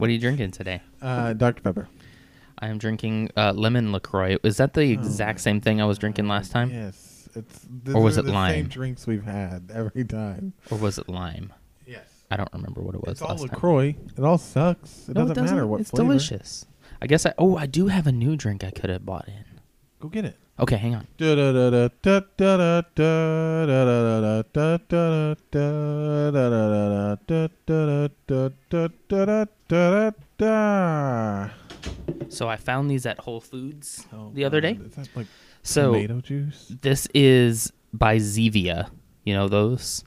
[0.00, 0.80] What are you drinking today?
[1.00, 1.88] Uh, Dr Pepper.
[2.58, 4.36] I am drinking uh, lemon Lacroix.
[4.42, 7.66] Is that the exact same thing I was drinking last time, Yes, it's.
[7.94, 8.54] Or was it the lime?
[8.54, 10.52] Same drinks we've had every time.
[10.70, 11.52] or was it lime?
[11.86, 12.06] Yes.
[12.30, 13.48] I don't remember what it was It's all last time.
[13.50, 13.96] Lacroix.
[14.16, 15.08] It all sucks.
[15.08, 16.08] It No, doesn't matter what It's flavor.
[16.08, 16.66] delicious.
[17.00, 17.32] I guess I.
[17.38, 19.44] Oh, I do have a new drink I could have bought in.
[20.00, 20.36] Go get it.
[20.60, 21.06] Okay, hang on.
[32.28, 34.78] So I found these at Whole Foods oh, the other day.
[34.84, 35.26] Is that like
[35.62, 36.70] so tomato juice?
[36.82, 38.90] This is by Zevia.
[39.24, 40.04] You know those?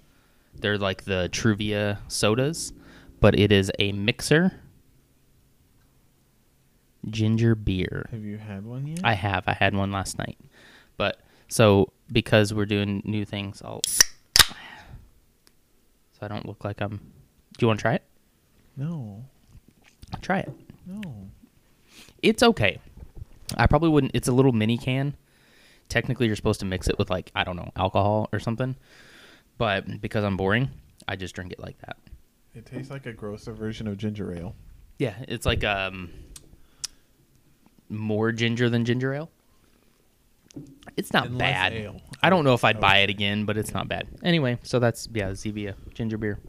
[0.53, 2.73] They're like the Truvia sodas,
[3.20, 4.53] but it is a mixer
[7.09, 8.08] ginger beer.
[8.11, 9.00] Have you had one yet?
[9.03, 9.44] I have.
[9.47, 10.38] I had one last night.
[10.97, 14.53] But so because we're doing new things, I'll so
[16.22, 18.03] I don't look like I'm Do you want to try it?
[18.75, 19.23] no,
[20.22, 20.52] Try it.
[20.86, 21.02] no.
[22.22, 22.80] It's okay.
[23.58, 25.16] I probably wouldn't it's a little mini can.
[25.89, 28.75] Technically you're supposed to mix it with like, I don't know, alcohol or something.
[29.58, 30.69] But because I'm boring,
[31.08, 31.97] I just drink it like that.
[32.56, 34.56] It tastes like a grosser version of ginger ale.
[35.00, 36.09] Yeah, it's like um
[37.89, 39.30] more ginger than ginger ale.
[40.95, 41.73] It's not And bad.
[41.73, 42.00] ale.
[42.22, 44.08] I don't know if I'd buy it again, but it's not bad.
[44.23, 46.40] Anyway, so that's yeah, Zevia ginger beer.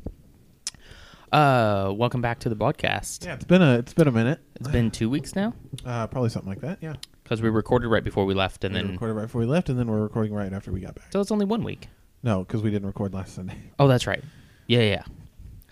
[1.33, 3.25] Uh, welcome back to the podcast.
[3.25, 4.41] Yeah, it's been a it's been a minute.
[4.57, 5.53] It's been two weeks now
[5.85, 6.79] Uh, probably something like that.
[6.81, 6.95] Yeah.
[7.25, 9.69] because we recorded right before we left, and we then recorded right before we left,
[9.69, 11.07] and then we're recording right after we got back.
[11.13, 11.89] so it's only one week.
[12.23, 13.57] No, because we didn't record last Sunday.
[13.79, 14.23] Oh, that's right.
[14.67, 14.87] Yeah, yeah.
[14.91, 15.03] yeah.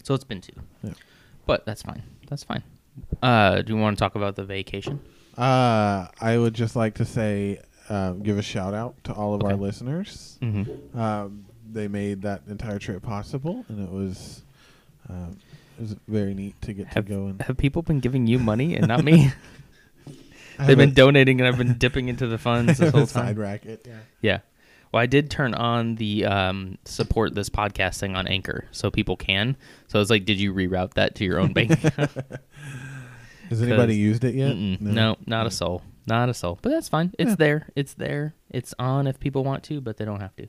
[0.03, 0.93] So it's been two, Yeah.
[1.47, 2.03] but that's fine.
[2.29, 2.63] That's fine.
[3.23, 5.01] Uh, do you want to talk about the vacation?
[5.37, 9.43] Uh, I would just like to say, uh, give a shout out to all of
[9.43, 10.39] our listeners.
[10.43, 10.99] Mm-hmm.
[10.99, 14.43] Um, they made that entire trip possible, and it was
[15.09, 15.39] um,
[15.79, 17.41] it was very neat to get Have, to go and.
[17.43, 19.33] have people been giving you money and not me?
[20.67, 23.43] They've been donating and I've been dipping into the funds this whole a side time.
[23.43, 23.87] racket.
[23.89, 23.99] Yeah.
[24.21, 24.39] Yeah.
[24.93, 29.17] Well, I did turn on the um, support this podcast thing on Anchor so people
[29.17, 29.57] can.
[29.89, 31.73] So I was like, did you reroute that to your own bank?
[33.53, 34.53] Has anybody used it yet?
[34.55, 34.81] Mm-mm.
[34.81, 35.17] no.
[35.27, 35.83] not a soul.
[36.07, 36.59] Not a soul.
[36.63, 37.13] But that's fine.
[37.19, 37.37] It's Yeah.
[37.37, 37.69] there.
[37.77, 38.35] It's there.
[38.51, 40.47] It's on if people want to, but they don't have to.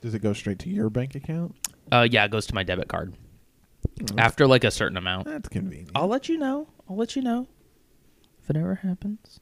[0.00, 1.56] Does it go straight to your bank account?
[1.90, 3.14] Uh, yeah, it goes to my debit card
[4.02, 5.26] Oh, after like a certain amount.
[5.26, 5.90] That's convenient.
[5.94, 6.68] I'll let you know.
[6.88, 7.48] I'll let you know
[8.42, 9.40] if it ever happens.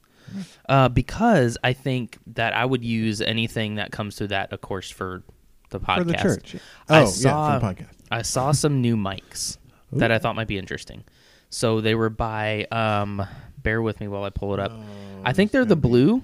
[0.67, 4.89] Uh, because I think that I would use anything that comes through that, of course,
[4.89, 5.21] for
[5.69, 5.97] the podcast.
[5.97, 6.55] For the church.
[6.89, 7.93] I Oh, saw- yeah, for the podcast.
[8.09, 9.57] I saw some new mics
[9.91, 11.03] that I thought might be interesting.
[11.49, 12.65] So they were by.
[12.71, 13.25] Um,
[13.61, 14.71] bear with me while I pull it up.
[14.73, 14.83] Oh,
[15.23, 16.21] I think they're the blue.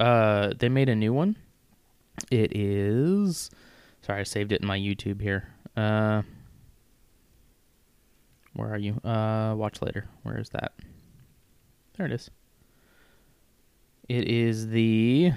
[0.00, 1.36] Uh, they made a new one.
[2.30, 3.50] It is.
[4.02, 5.48] Sorry, I saved it in my YouTube here.
[5.76, 6.22] Uh,
[8.54, 8.94] where are you?
[9.04, 10.08] Uh, watch later.
[10.22, 10.72] Where is that?
[11.96, 12.30] There it is.
[14.08, 15.32] It is the.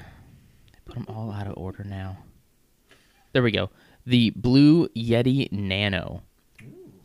[0.86, 2.18] Put them all out of order now.
[3.34, 3.70] There we go.
[4.06, 6.24] The Blue Yeti Nano.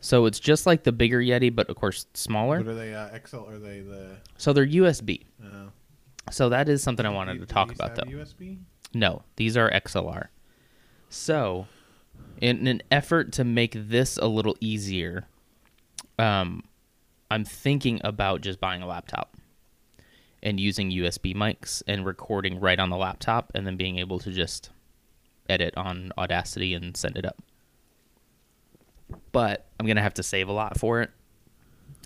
[0.01, 2.57] So it's just like the bigger Yeti, but of course smaller.
[2.57, 2.93] What are they?
[2.93, 3.47] Uh, XL?
[3.47, 4.17] Are they the?
[4.37, 5.23] So they're USB.
[5.43, 5.67] Uh,
[6.31, 8.03] So that is something I wanted to talk about, though.
[8.03, 8.57] USB.
[8.93, 10.27] No, these are XLR.
[11.09, 11.67] So,
[12.39, 15.27] in an effort to make this a little easier,
[16.19, 16.63] um,
[17.29, 19.35] I'm thinking about just buying a laptop
[20.43, 24.31] and using USB mics and recording right on the laptop, and then being able to
[24.31, 24.69] just
[25.49, 27.41] edit on Audacity and send it up.
[29.31, 31.09] But I'm gonna have to save a lot for it,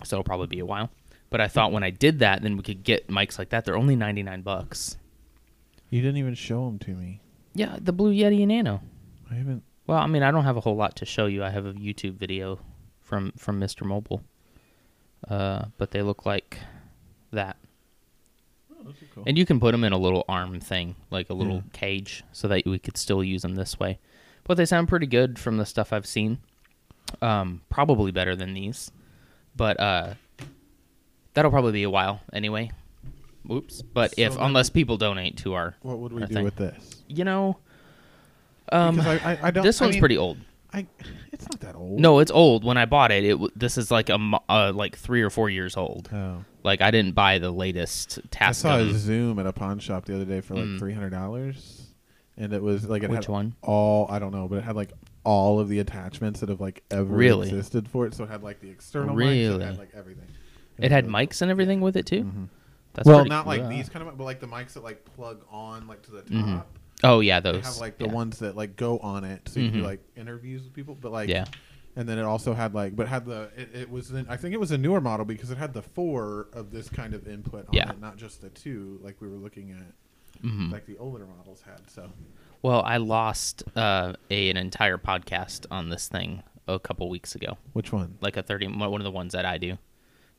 [0.04, 0.90] so it'll probably be a while.
[1.30, 3.64] But I thought when I did that, then we could get mics like that.
[3.64, 4.96] They're only 99 bucks.
[5.90, 7.20] You didn't even show them to me.
[7.54, 8.80] Yeah, the Blue Yeti Nano.
[9.30, 9.62] I haven't.
[9.86, 11.42] Well, I mean, I don't have a whole lot to show you.
[11.42, 12.58] I have a YouTube video
[13.00, 13.84] from from Mr.
[13.84, 14.22] Mobile,
[15.28, 16.58] uh, but they look like
[17.32, 17.56] that.
[18.86, 19.24] Oh, cool.
[19.26, 21.62] And you can put them in a little arm thing, like a little Yeah.
[21.72, 23.98] cage, so that we could still use them this way.
[24.44, 26.38] But they sound pretty good from the stuff I've seen.
[27.22, 28.90] Um, probably better than these,
[29.56, 30.14] but uh,
[31.34, 32.70] that'll probably be a while anyway.
[33.50, 33.82] Oops.
[33.82, 36.44] But So if unless people donate to our, what would we do thing.
[36.44, 37.04] with this?
[37.08, 37.58] you know,
[38.72, 39.64] um, I, I, I don't.
[39.64, 40.38] this one's mean, pretty old.
[40.72, 40.86] I.
[41.32, 42.00] It's not that old.
[42.00, 42.64] No, it's old.
[42.64, 44.18] When I bought it, it this is like a
[44.48, 46.08] uh, like three or four years old.
[46.12, 46.44] Oh.
[46.64, 50.16] Like I didn't buy the latest I saw a Zoom at a pawn shop the
[50.16, 50.78] other day for like Mm.
[50.80, 51.86] three hundred dollars,
[52.36, 53.54] and it was like it Which had one?
[53.62, 54.90] all I don't know, but it had like
[55.26, 57.48] all of the attachments that have like ever Really?
[57.48, 58.14] existed for it.
[58.14, 59.62] So it had like the external mics, Really?
[59.62, 60.28] it had like everything.
[60.78, 62.22] It had mics and everything with it too.
[62.24, 62.48] Mhm.
[62.94, 63.68] That's well, not like cool.
[63.70, 66.30] these kind of, but like the mics that like plug on like to the top.
[66.30, 66.64] Mhm.
[67.04, 67.64] Oh yeah, They those.
[67.64, 68.12] have like the yeah.
[68.12, 69.82] ones that like go on it, so you can Mhm.
[69.82, 70.96] do like interviews with people.
[70.98, 71.44] But like, Yeah.
[71.96, 74.54] and then it also had like, but had the it, it was in, I think
[74.54, 77.66] it was a newer model because it had the four of this kind of input
[77.68, 77.90] on Yeah.
[77.90, 80.70] it, not just the two like we were looking at, Mhm.
[80.72, 81.90] like the older models had.
[81.90, 82.10] So
[82.66, 87.58] Well, I lost uh, a, an entire podcast on this thing a couple weeks ago.
[87.74, 88.18] which one?
[88.20, 89.78] Like a 30, one of the ones that I do,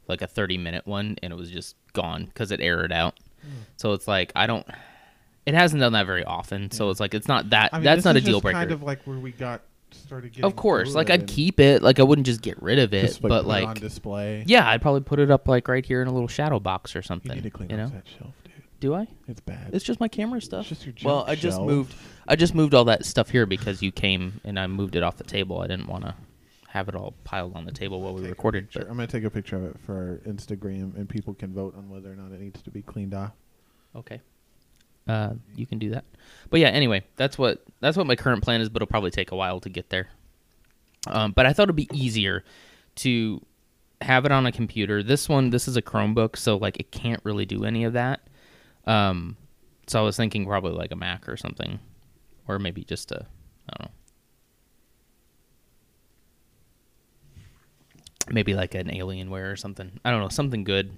[0.10, 3.18] like a 30 minute one, and it was just gone because it errored out.
[3.42, 3.50] Hmm.
[3.78, 4.68] So it's like, I don't,
[5.46, 6.70] it hasn't done that very often.
[6.70, 8.60] So it's like, it's not that, I mean, that's not a deal breaker.
[8.60, 10.44] Kind of like where we got started getting.
[10.44, 10.96] of course.
[10.96, 11.82] Like, I'd keep it.
[11.82, 13.04] Like, I wouldn't just get rid of it.
[13.04, 14.44] just, like, but put it on like, display.
[14.48, 17.02] yeah, I'd probably put it up like right here in a little shadow box or
[17.02, 17.32] something.
[17.32, 17.88] you need to clean you know?
[17.88, 18.34] that shelf.
[18.80, 19.08] Do I?
[19.28, 19.72] It's bad.
[19.74, 20.68] It's just my camera stuff.
[20.68, 21.68] just your well, junk I just shelf.
[21.68, 21.96] moved.
[22.28, 25.18] I just moved all that stuff here because you came and I moved it off
[25.18, 25.62] the table.
[25.62, 26.14] I didn't want to
[26.68, 28.66] have it all piled on the table while we Take a recorded.
[28.66, 28.80] picture.
[28.82, 29.96] But I'm gonna take a picture of it for
[30.26, 33.14] our Instagram, and people can vote on whether or not it needs to be cleaned
[33.16, 33.32] off.
[33.96, 34.22] okay,
[35.08, 36.04] uh, you can do that.
[36.52, 38.70] But yeah, anyway, that's what that's what my current plan is.
[38.70, 40.10] But it'll probably take a while to get there.
[41.08, 42.44] Um, but I thought it'd be easier
[42.98, 43.42] to
[44.02, 45.02] have it on a computer.
[45.02, 48.20] This one, this is a Chromebook, so like it can't really do any of that.
[48.88, 49.38] Um,
[49.86, 51.80] so I was thinking probably like a Mac or something,
[52.48, 53.26] or maybe just a
[53.70, 53.94] I don't know.
[58.30, 60.00] Maybe like an Alienware or something.
[60.04, 60.98] I don't know, something good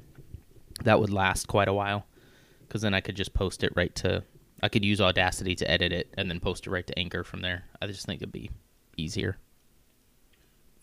[0.84, 2.06] that would last quite a while.
[2.62, 4.24] Because then I could just post it right to.
[4.62, 7.42] I could use Audacity to edit it and then post it right to Anchor from
[7.42, 7.64] there.
[7.82, 8.52] I just think it'd be
[8.98, 9.38] easier.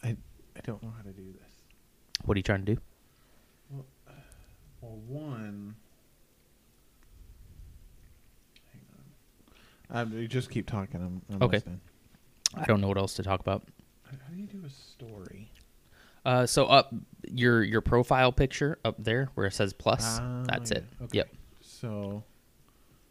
[0.02, 0.16] I
[0.56, 1.62] I don't know how to do this.
[2.24, 2.80] What are you trying to do?
[3.70, 3.84] Well,
[5.06, 5.74] one.
[8.72, 9.04] Hang on.
[9.90, 11.00] Um, you just keep talking.
[11.00, 11.56] I'm, I'm Okay.
[11.58, 11.80] listening.
[12.54, 13.62] I don't know what else to talk about.
[14.04, 15.50] How how do you do a story?
[16.24, 16.92] Uh, so up
[17.28, 20.78] your your profile picture up there where it says plus, Ah, that's yeah.
[20.78, 20.84] it.
[21.02, 21.18] Okay.
[21.18, 21.28] Yep.
[21.60, 22.24] So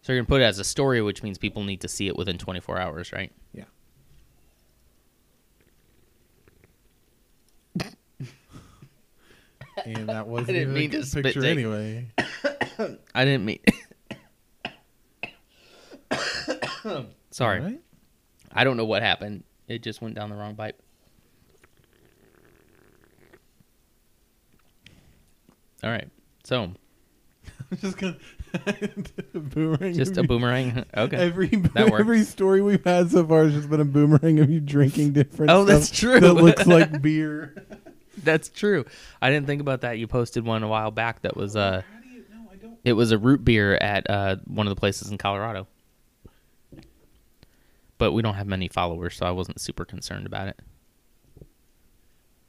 [0.02, 2.16] So you're gonna put it as a story, which means people need to see it
[2.18, 3.32] within 24 hours, right?
[3.54, 3.64] yeah.
[9.86, 11.52] and that wasn't didn't even mean a to good spit picture take.
[11.58, 12.08] anyway.
[13.16, 13.60] I didn't mean.
[17.32, 17.80] Sorry, right?
[18.52, 19.44] I don't know what happened.
[19.68, 20.82] It just went down the wrong pipe.
[25.84, 26.08] All right,
[26.44, 26.64] so
[27.72, 28.18] I'm just gonna
[29.34, 29.94] boomerang.
[29.94, 30.86] just a you- boomerang.
[30.98, 31.18] Okay.
[31.18, 34.60] Every That every story we've had so far has just been a boomerang of you
[34.62, 35.52] drinking different.
[35.52, 36.20] Oh, that's true.
[36.20, 37.66] That looks like beer.
[38.24, 38.86] That's true.
[39.22, 40.00] I didn't think about that.
[40.00, 42.24] You posted one a while back that was uh you?
[42.34, 42.80] No, I don't.
[42.84, 45.68] it was a root beer at uh one of the places in Colorado.
[47.98, 50.60] But we don't have many followers, so I wasn't super concerned about it.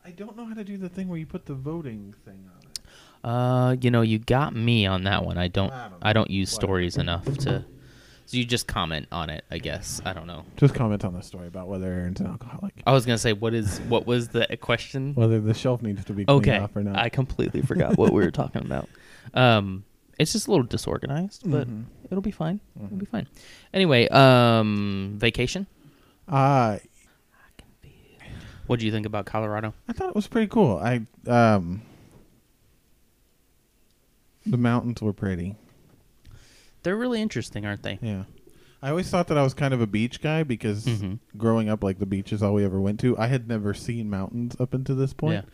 [0.05, 2.71] I don't know how to do the thing where you put the voting thing on
[2.71, 2.79] it.
[3.25, 5.37] Uh, you know, you got me on that one.
[5.37, 6.67] I don't I don't I don't use Whatever.
[6.67, 7.65] stories enough to
[8.27, 10.01] So you just comment on it, I guess.
[10.05, 10.45] I don't know.
[10.57, 12.75] Just comment on the story about whether Aaron's an alcoholic.
[12.87, 15.13] I was going to say what is what was the question?
[15.15, 16.59] Whether the shelf needs to be cleaned okay.
[16.59, 16.97] off or not.
[16.97, 18.89] I completely forgot what we were talking about.
[19.35, 19.85] Um
[20.19, 21.85] it's just a little disorganized, but Mhm.
[22.11, 22.61] it'll be fine.
[22.77, 22.99] It'll Mhm.
[22.99, 23.27] be fine.
[23.73, 25.67] Anyway, um vacation?
[26.29, 26.79] Uh,
[28.67, 29.75] What do you think about Colorado?
[29.89, 30.77] I thought it was pretty cool.
[30.79, 31.83] I um,
[34.45, 35.55] the mountains were pretty.
[36.83, 37.99] They're really interesting, aren't they?
[38.03, 38.25] Yeah.
[38.83, 41.19] I always thought that I was kind of a beach guy because Mhm.
[41.37, 43.17] growing up, like the beach is all we ever went to.
[43.19, 45.45] I had never seen mountains up until this point,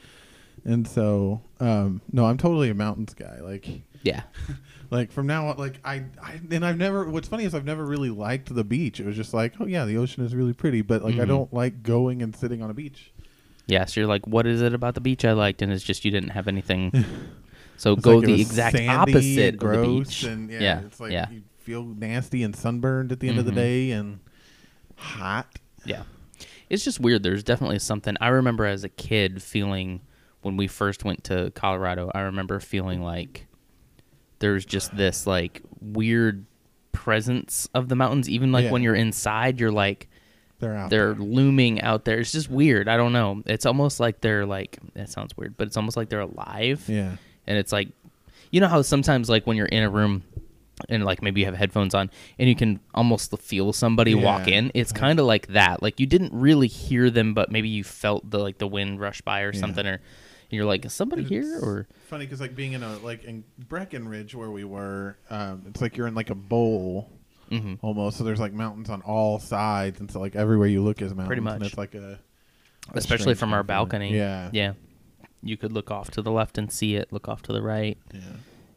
[0.64, 3.40] and so um, no, I'm totally a mountains guy.
[3.42, 4.22] Like, Yeah.
[4.90, 7.08] like from now on, like I, I and I've never.
[7.08, 9.00] What's funny is I've never really liked the beach.
[9.00, 11.28] It was just like, oh yeah, the ocean is really pretty, but like I Mhm.
[11.28, 13.12] don't like going and sitting on a beach.
[13.66, 15.62] Yeah, so you're like, what is it about the beach I liked?
[15.62, 17.04] And it's just you didn't have anything.
[17.78, 20.22] So go like the exact sandy opposite and of the beach.
[20.22, 23.44] and yeah, yeah, it's like yeah, you feel nasty and sunburned at the end of
[23.44, 23.56] the Mhm.
[23.56, 24.20] day and
[24.96, 25.48] hot.
[25.84, 26.02] yeah.
[26.70, 27.22] It's just weird.
[27.24, 28.16] There's definitely something.
[28.20, 30.00] I remember as a kid feeling
[30.42, 32.10] when we first went to Colorado.
[32.14, 33.46] I remember feeling like
[34.42, 36.44] there's just this like weird
[36.92, 38.28] presence of the mountains.
[38.28, 38.70] Even like Yeah.
[38.72, 40.08] when you're inside, you're like
[40.60, 40.90] They're out.
[40.90, 41.24] they're there.
[41.24, 42.18] looming out there.
[42.20, 42.88] It's just weird.
[42.88, 43.42] I don't know.
[43.46, 44.78] It's almost like they're like.
[44.94, 46.84] that sounds weird, but it's almost like they're alive.
[46.88, 47.16] Yeah.
[47.46, 47.88] and it's like
[48.50, 50.22] you know how sometimes like when you're in a room
[50.88, 54.70] and like maybe you have headphones on and you can almost feel somebody walk in
[54.74, 58.28] it's kind of like that like you didn't really hear them but maybe you felt
[58.30, 59.60] the like the wind rush by or Yeah.
[59.60, 60.00] something or
[60.52, 64.34] you're like is somebody here or funny because like being in a like in Breckenridge
[64.34, 67.10] where we were, um, it's like you're in like a bowl
[67.50, 67.78] Mhm.
[67.82, 68.16] almost.
[68.18, 71.26] So there's like mountains on all sides, and so like everywhere you look is mountains.
[71.26, 71.62] Pretty And much.
[71.68, 72.18] it's like a,
[72.92, 74.50] a especially from our balcony Yeah.
[74.52, 74.72] yeah
[75.42, 77.98] you could look off to the left and see it look off to the right
[78.12, 78.20] Yeah.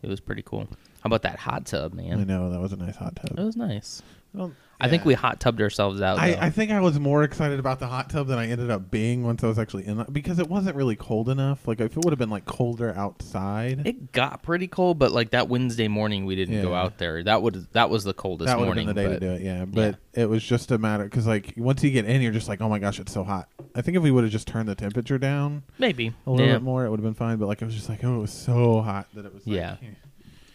[0.01, 0.67] it was pretty cool
[1.01, 2.19] how about that hot tub man?
[2.19, 3.37] I know that was a nice hot tub.
[3.37, 4.01] it was nice
[4.35, 5.07] I don't, I think Yeah.
[5.07, 6.19] we hot tubbed ourselves out.
[6.19, 6.37] I, though.
[6.41, 9.23] I think I was more excited about the hot tub than I ended up being
[9.23, 11.65] once I was actually in it because it wasn't really cold enough.
[11.65, 15.29] Like if it would have been like colder outside, it got pretty cold, but like
[15.31, 17.23] that Wednesday morning we didn't go out there.
[17.23, 18.87] That would that was the coldest that would have morning.
[18.87, 19.41] been the day but to do it.
[19.41, 22.49] Yeah, but it was just a matter because like once you get in, you're just
[22.49, 23.47] like, oh my gosh, it's so hot.
[23.75, 26.53] I think if we would have just turned the temperature down Maybe a little yeah.
[26.53, 27.37] bit more, it would have been fine.
[27.37, 29.47] But like it was just like, oh, it was so hot that it was.
[29.47, 29.77] Like, Yeah.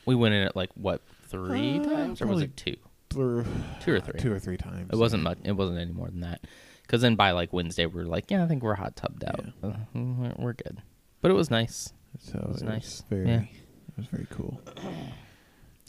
[0.05, 2.77] We went in at like what three Uh, times or was probably it two?
[3.17, 3.45] Or,
[3.81, 4.21] Two or three.
[4.21, 4.91] Two or three times.
[4.93, 5.39] It wasn't much.
[5.45, 6.43] It wasn't any more than that.
[6.83, 9.45] Because then by like Wednesday we were like, yeah, I think we're hot tubbed out.
[9.63, 9.73] Uh,
[10.37, 10.83] we're, good.
[11.21, 11.93] But it was nice.
[12.19, 13.03] So It was it nice.
[13.09, 13.41] very, Yeah.
[13.43, 14.61] it was very cool.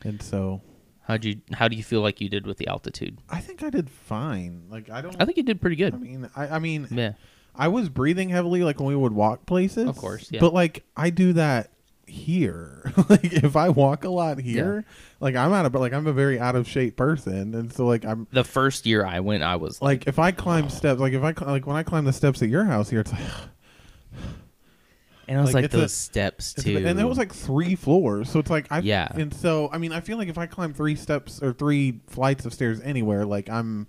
[0.03, 0.61] And so
[1.03, 1.41] How'd you?
[1.53, 3.17] How do you feel like you did with the altitude?
[3.27, 4.67] I think I did fine.
[4.69, 5.15] Like I don't.
[5.19, 5.95] I think you did pretty good.
[5.95, 7.13] I mean, I, I mean, Yeah.
[7.55, 9.89] I was breathing heavily like when we would walk places.
[9.89, 10.39] Of course, yeah.
[10.39, 11.70] But like I do that
[12.11, 12.91] here.
[13.09, 14.85] like if I walk a lot here,
[15.19, 17.85] like I'm out of but like I'm a very out of shape person, and so
[17.85, 20.69] like I'm The first year I went, I was like, like if I climb oh.
[20.69, 23.11] steps, like if I like when I climb the steps at your house here, it's
[23.11, 23.21] like
[25.27, 26.85] and I was like, like, it's a- those steps too.
[26.85, 29.07] and it was like three floors, so it's like I Yeah.
[29.11, 32.45] and so I mean I feel like if I climb three steps or three flights
[32.45, 33.87] of stairs anywhere, like I'm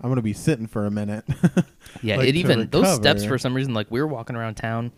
[0.00, 1.24] I'm gonna be sitting for a minute.
[2.02, 4.92] yeah, like, it even those steps for some reason, like we were walking around town,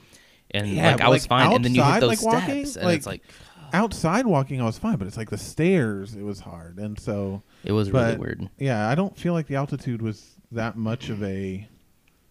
[0.54, 2.76] and Yeah, like I was like, fine, and then you hit those like, walking, steps,
[2.76, 3.22] and like, it's like
[3.74, 7.42] Outside walking, I was fine, but it's like the stairs, it was hard, and so
[7.64, 8.50] it was really but weird.
[8.58, 11.66] yeah, I don't feel like the altitude was that much of a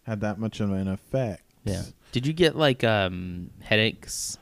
[0.04, 1.42] had that much of an effect.
[1.64, 1.82] Yeah.
[2.12, 4.38] Did you get like um headaches?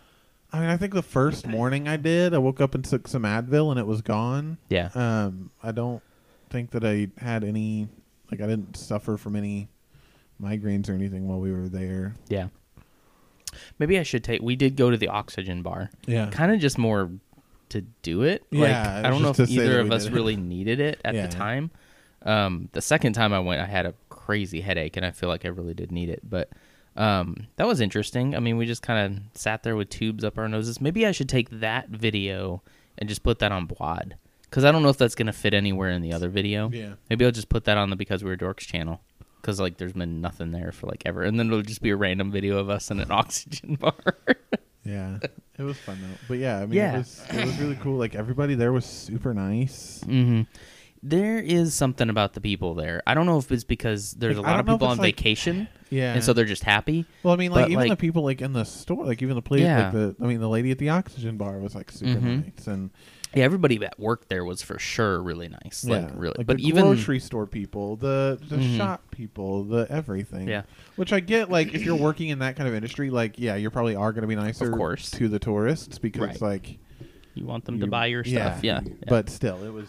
[0.52, 3.22] I mean, I think the first morning I did, I woke up and took some
[3.22, 4.58] Advil and it was gone.
[4.68, 4.90] Yeah.
[4.94, 6.02] Um, I don't
[6.50, 7.86] think that I had any,
[8.32, 9.68] like, I didn't suffer from any
[10.42, 12.16] migraines or anything while we were there.
[12.28, 12.48] Yeah.
[13.78, 14.42] Maybe I should take.
[14.42, 16.28] We did go to the oxygen bar, Yeah.
[16.30, 17.10] kind of just more
[17.70, 18.44] to do it.
[18.50, 20.12] Yeah, like, I don't know if either of us it.
[20.12, 21.26] really needed it at Yeah.
[21.26, 21.70] the time.
[22.22, 25.44] Um, the second time I went, I had a crazy headache, and I feel like
[25.44, 26.20] I really did need it.
[26.28, 26.50] But
[26.96, 28.34] um, that was interesting.
[28.34, 30.80] I mean, we just kind of sat there with tubes up our noses.
[30.80, 32.62] Maybe I should take that video
[32.98, 35.90] and just put that on Blod, because I don't know if that's gonna fit anywhere
[35.90, 36.68] in the other video.
[36.70, 36.94] Yeah.
[37.08, 39.00] Maybe I'll just put that on the Because We Were Dorks channel.
[39.40, 41.96] Because like there's been nothing there for like ever, and then it'll just be a
[41.96, 43.94] random video of us in an oxygen bar.
[44.84, 45.18] Yeah.
[45.58, 46.18] It was fun though.
[46.26, 46.94] But yeah, I mean, Yeah.
[46.94, 47.98] it was it was really cool.
[47.98, 50.02] Like everybody there was super nice.
[50.04, 50.42] hmm
[51.02, 53.02] There is something about the people there.
[53.06, 55.66] I don't know if it's because there's Like, a lot of people on like- vacation,
[55.88, 56.12] Yeah.
[56.12, 57.06] and so they're just happy.
[57.22, 59.40] well, I mean, like but, even the people like in the store, like even the
[59.42, 59.84] place, Yeah.
[59.84, 62.44] like the I mean, the lady at the oxygen bar was like super Mhm.
[62.56, 62.90] nice and
[63.32, 65.84] Yeah, everybody that worked there was for sure really nice.
[65.84, 68.76] Like yeah, really, like but the even grocery store people, the the Mhm.
[68.76, 70.48] shop people, the everything.
[70.48, 70.62] Yeah.
[70.96, 71.48] which I get.
[71.50, 74.22] Like if you're working in that kind of industry, like yeah, you probably are going
[74.22, 75.10] to be nicer, of course.
[75.12, 76.42] to the tourists because Right.
[76.42, 76.78] like
[77.34, 78.62] you want them to buy your stuff.
[78.64, 78.92] Yeah, yeah.
[79.08, 79.88] But still, it was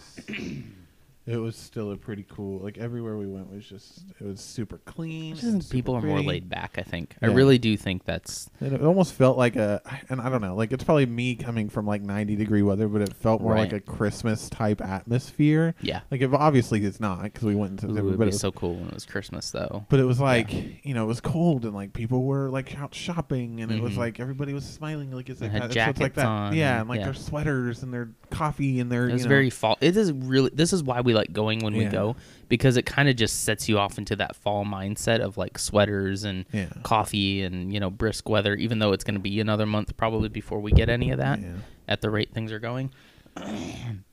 [1.24, 2.58] it was still a pretty cool.
[2.60, 5.36] Like everywhere we went was just it was super clean.
[5.36, 6.74] Just people are more laid back.
[6.78, 7.14] I think.
[7.22, 10.56] I really do think that's And it almost felt like a, and I don't know,
[10.56, 13.60] like it's probably me coming from like 90 degree weather, but it felt more Right.
[13.60, 15.74] like a Christmas type atmosphere.
[15.80, 16.00] yeah.
[16.10, 18.40] Like if obviously it's not because we went in Ooh, it'd but be it was,
[18.40, 19.86] so cool when it was Christmas though.
[19.88, 22.94] but it was like you know it was cold and like people were like out
[22.94, 23.98] shopping and it was Mhm.
[23.98, 25.72] like everybody was smiling like it's like had that.
[25.72, 26.26] So it's like jackets that.
[26.26, 27.04] on yeah, and- and like yeah.
[27.06, 29.78] their sweaters and their coffee and their It was you know, very fall.
[29.80, 30.50] It is really.
[30.52, 31.90] This is why we like going when we Yeah.
[31.92, 32.16] go
[32.48, 36.24] because it kind of just sets you off into that fall mindset of like sweaters
[36.24, 36.66] and yeah.
[36.82, 38.54] coffee and you know brisk weather.
[38.54, 41.40] Even though it's going to be another month probably before we get any of that
[41.40, 41.52] Yeah.
[41.88, 42.90] at the rate things are going.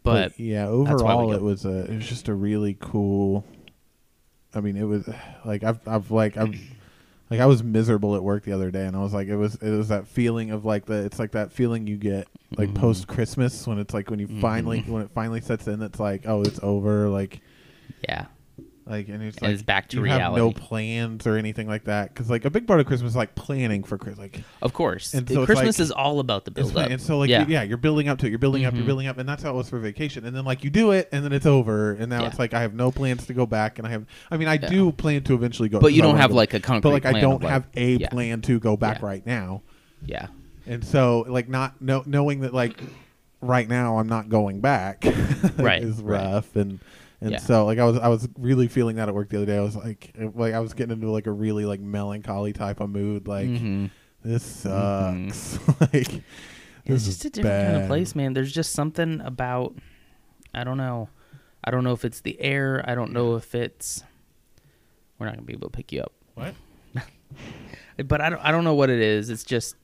[0.03, 1.33] But yeah, why we overall go.
[1.33, 3.45] it was a it was just a really cool.
[4.55, 5.07] I mean, it was
[5.45, 6.55] like I've I've like I've
[7.29, 9.55] like I was miserable at work the other day, and I was like, it was
[9.55, 12.75] it was that feeling of like the it's like that feeling you get like Mhm.
[12.75, 14.87] post Christmas when it's like when you finally Mhm.
[14.89, 17.41] when it finally sets in, it's like oh it's over like
[18.07, 18.25] yeah,
[18.89, 21.83] like and it's And like it's back to you have no plans or anything like
[21.85, 24.73] that because like a big part of Christmas is like planning for Christmas like of
[24.73, 25.13] course.
[25.13, 26.89] And so Christmas like- is all about the build up.
[26.89, 27.45] And so, like, Yeah.
[27.47, 28.29] yeah, you're building up to it.
[28.29, 28.73] You're building up.
[28.73, 28.87] You're Mhm.
[28.87, 30.25] building up, and that's how it was for vacation.
[30.25, 31.91] And then, like, you do it, and then it's over.
[31.93, 32.27] And now Yeah.
[32.27, 33.77] it's like I have no plans to go back.
[33.77, 34.69] And I have, I mean, I Yeah.
[34.69, 35.83] do plan to eventually go, back.
[35.83, 36.81] but you don't have go- like a concrete.
[36.89, 39.61] but like I don't of, like- have a plan to go back right now.
[40.05, 40.27] Yeah,
[40.67, 42.79] And so, like, not know, knowing that, like,
[43.41, 45.05] right now I'm not going back,
[45.57, 46.23] Right, is right.
[46.23, 46.55] rough.
[46.55, 46.79] And
[47.21, 47.37] and Yeah.
[47.39, 49.57] so, like, I was I was really feeling that at work the other day.
[49.57, 52.89] I was like, like I was getting into like a really like melancholy type of
[52.89, 53.27] mood.
[53.27, 53.89] Like, Mhm.
[54.23, 55.59] this sucks.
[55.81, 56.23] like, it's
[56.85, 58.33] this just is a different kind of place, man.
[58.33, 59.75] There's just something about
[60.53, 61.09] I don't know.
[61.63, 62.83] I don't know if it's the air.
[62.87, 64.03] I don't know if it's
[65.19, 66.13] we're not gonna be able to pick you up.
[66.35, 66.53] What?
[68.07, 69.29] But I don't I don't know what it is.
[69.29, 69.75] It's just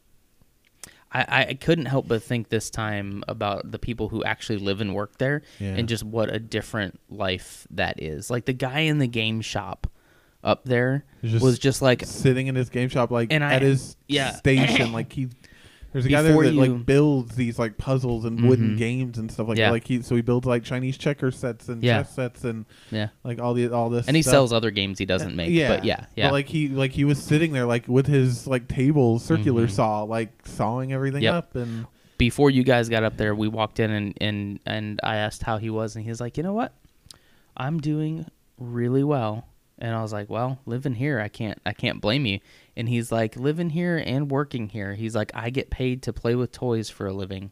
[1.23, 4.93] I, I couldn't help but think this time about the people who actually live and
[4.93, 5.75] work there Yeah.
[5.75, 8.29] and just what a different life that is.
[8.29, 9.87] Like the guy in the game shop
[10.43, 13.61] up there just was just like sitting in his game shop, like And I- at
[13.61, 14.31] his yeah.
[14.35, 15.29] station, like he.
[15.95, 18.77] There's a guy there that you- like builds these like puzzles and wooden Mhm.
[18.77, 19.67] games and stuff like Yeah.
[19.67, 19.71] that.
[19.71, 21.99] Like he, so he builds like Chinese checker sets and Yeah.
[22.03, 23.07] chess sets and yeah.
[23.23, 24.05] like all the all this.
[24.07, 24.31] And he stuff.
[24.33, 25.51] sells other games he doesn't make.
[25.51, 26.27] Yeah, But yeah, yeah.
[26.27, 29.71] But like he like he was sitting there like with his like table circular Mhm.
[29.71, 31.33] saw like sawing everything Yep.
[31.33, 31.85] up and
[32.17, 35.57] before you guys got up there, we walked in and, and, and I asked how
[35.57, 36.73] he was, and he was like, you know what?
[37.57, 38.25] I'm doing
[38.57, 39.47] really well.
[39.77, 42.39] And I was like, well, living here, I can't, I can't blame you.
[42.77, 44.93] And he's like, living here and working here.
[44.93, 47.51] He's like, I get paid to play with toys for a living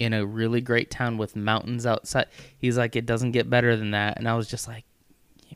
[0.00, 2.26] in a really great town with mountains outside.
[2.58, 4.18] He's like, it doesn't get better than that.
[4.18, 4.84] And I was just like,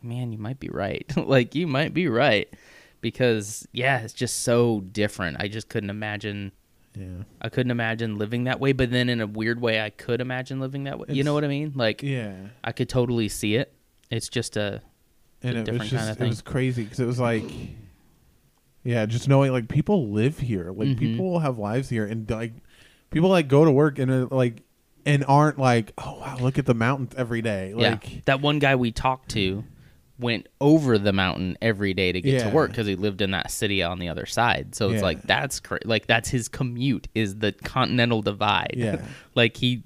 [0.03, 1.11] man, you might be right.
[1.17, 2.49] like, you might be right.
[3.01, 5.39] Because, yeah, it's just so different.
[5.41, 6.53] I just couldn't imagine.
[6.95, 7.25] yeah.
[7.41, 10.61] I couldn't imagine living that way, but then in a weird way, I could imagine
[10.61, 11.07] living that way.
[11.11, 11.73] you know what I mean?
[11.75, 12.35] Like, Yeah.
[12.63, 13.73] I could totally see it.
[14.11, 14.81] It's just a,
[15.45, 17.45] and it was just it was crazy because it was like
[18.83, 20.99] yeah just knowing like people live here like Mhm.
[20.99, 22.53] people have lives here and like
[23.11, 24.63] people like go to work and are, like
[25.07, 28.21] and aren't like oh wow look at the mountains every day like yeah.
[28.27, 29.65] That one guy we talked to
[30.19, 32.49] went over the mountain every day to get Yeah.
[32.49, 34.75] to work because he lived in that city on the other side.
[34.75, 35.03] So it's Yeah.
[35.03, 38.75] like that's cra- like that's his commute is the Continental Divide.
[38.77, 39.05] Yeah.
[39.35, 39.83] like he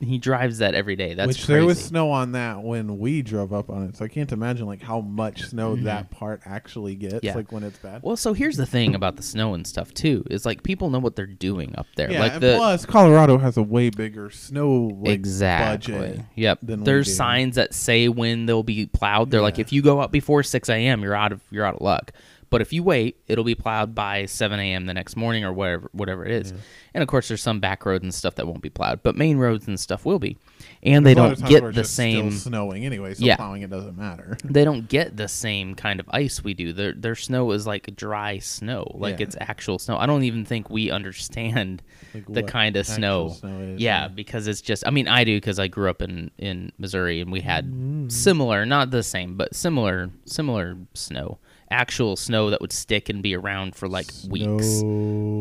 [0.00, 1.14] he drives that every day.
[1.14, 1.52] That's which crazy.
[1.52, 4.66] there was snow on that when we drove up on it so i can't imagine
[4.66, 5.84] like how much snow Mhm.
[5.84, 7.34] that part actually gets Yeah.
[7.34, 10.24] like when it's bad Well, so here's the thing about the snow and stuff too.
[10.30, 12.10] Is like people know what they're doing up there.
[12.10, 15.94] yeah like and the plus colorado has a way bigger snow like, exactly.
[15.94, 16.58] budget Yep.
[16.62, 17.12] than we There's do.
[17.12, 19.30] signs that say when they'll be plowed.
[19.30, 21.80] They're like, if you go out before 6 a.m., you're out of you're out of
[21.82, 22.12] luck.
[22.50, 24.86] But if you wait, it'll be plowed by 7 a.m.
[24.86, 26.52] the next morning or whatever whatever it is.
[26.92, 29.38] And of course, there's some back roads and stuff that won't be plowed, but main
[29.38, 30.36] roads and stuff will be.
[30.82, 32.30] And they There's don't of times where get the same.
[32.32, 33.36] snowing anyway so Yeah.
[33.36, 36.72] plowing it doesn't matter They don't get the same kind of ice we do.
[36.72, 39.26] Their their snow is like dry snow, like Yeah.
[39.26, 39.96] it's actual snow.
[39.96, 41.82] I don't even think we understand
[42.14, 43.28] Like the kind of snow.
[43.28, 44.08] snow is, yeah, yeah.
[44.08, 44.84] because it's just.
[44.86, 48.10] I mean, I do because I grew up in in Missouri and we had Mm.
[48.10, 51.38] similar, not the same, but similar similar snow.
[51.70, 54.82] Actual snow that would stick and be around for like weeks.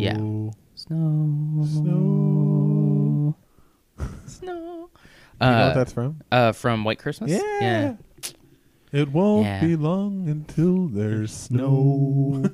[0.01, 0.15] Yeah.
[0.75, 1.65] Snow.
[1.65, 3.35] Snow.
[4.25, 4.45] Snow.
[4.47, 4.89] You know
[5.41, 6.21] Uh, what that's from?
[6.31, 7.31] uh, from White Christmas.
[7.31, 7.95] Yeah.
[8.91, 9.61] It won't Yeah.
[9.61, 12.43] be long until there's snow.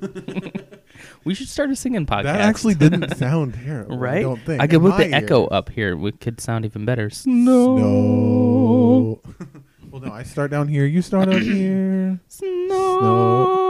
[1.24, 2.22] We should start a singing podcast.
[2.24, 3.98] that actually didn't sound terrible.
[3.98, 4.18] right?
[4.18, 4.62] I don't think.
[4.62, 5.94] I could put my the echo up here.
[5.96, 7.10] We could sound even better.
[7.10, 9.20] Snow.
[9.90, 10.86] well, no, I start down here.
[10.86, 12.18] You start up here.
[12.28, 13.62] Snow.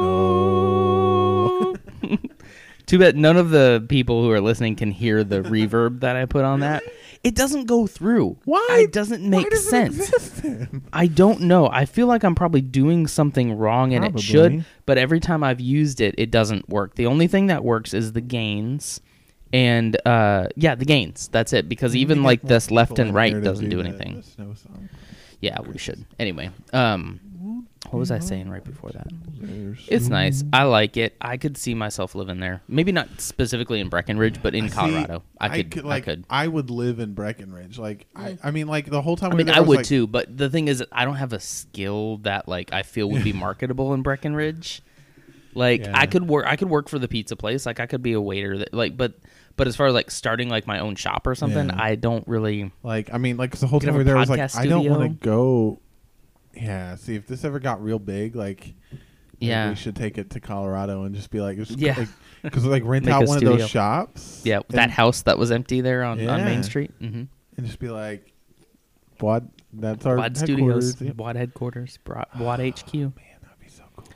[2.86, 6.26] Too bad none of the people who are listening can hear the reverb that I
[6.26, 6.82] put on that.
[7.22, 8.38] It doesn't go through.
[8.46, 8.66] Why?
[8.80, 9.98] It doesn't make does it sense.
[9.98, 10.82] exist then?
[10.92, 11.68] I don't know.
[11.70, 14.20] I feel like I'm probably doing something wrong and Probably.
[14.20, 16.94] it should, but every time I've used it, it doesn't work.
[16.94, 19.00] The only thing that works is the gains.
[19.52, 21.28] And uh yeah, the gains.
[21.28, 21.68] That's it.
[21.68, 24.16] Because even like this left and right doesn't do anything.
[24.16, 24.88] the snow song.
[25.40, 26.04] Yeah, we should.
[26.18, 27.20] Anyway, um
[27.88, 28.26] what was I mm-hmm.
[28.26, 29.06] saying right before that?
[29.88, 30.44] It's nice.
[30.52, 31.16] I like it.
[31.20, 32.62] I could see myself living there.
[32.68, 35.22] Maybe not specifically in Breckenridge, but in I see- Colorado.
[35.40, 35.84] I could.
[35.84, 36.24] I like, could.
[36.28, 37.78] I would live in Breckenridge.
[37.78, 38.38] Like, I, mm.
[38.44, 39.32] I mean, like the whole time.
[39.32, 40.06] I we mean, were I there, was would like, too.
[40.06, 43.32] But the thing is, I don't have a skill that like I feel would be
[43.46, 44.82] marketable in Breckenridge.
[45.54, 45.98] Like Yeah.
[45.98, 46.46] I could work.
[46.46, 47.64] I could work for the pizza place.
[47.66, 48.58] Like I could be a waiter.
[48.58, 49.14] That like, but
[49.56, 51.76] but as far as like starting like my own shop or something, Yeah.
[51.82, 52.70] I don't really.
[52.82, 54.20] Like, I mean, like 'cause the whole Could time have we a were there, I
[54.20, 55.34] was like, podcast I don't want to studio.
[55.36, 55.80] go.
[56.54, 58.74] Yeah, see if this ever got real big, like,
[59.38, 59.70] Yeah.
[59.70, 62.04] we should take it to Colorado and just be like, just, Yeah.
[62.42, 64.42] because like rent out one of those shops.
[64.44, 66.90] Yeah, that house that was empty there on, on Main Street.
[67.00, 67.22] Mm-hmm.
[67.56, 68.32] and just be like,
[69.20, 69.44] what?
[69.72, 70.92] That's our Wad headquarters.
[70.92, 71.16] Studios.
[71.16, 72.92] Wad headquarters, Bro- Wad HQ.
[72.94, 74.06] Man, that'd be so cool.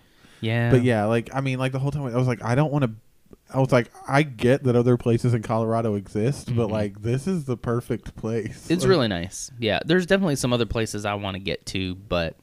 [0.41, 2.73] Yeah, But yeah, like I mean, like the whole time I was like, I don't
[2.73, 2.91] want to.
[3.53, 6.73] I was like, I get that other places in Colorado exist, but Mhm.
[6.73, 8.71] like this is the perfect place.
[8.71, 9.51] It's Like, really nice.
[9.59, 12.37] Yeah, there's definitely some other places I want to get to, but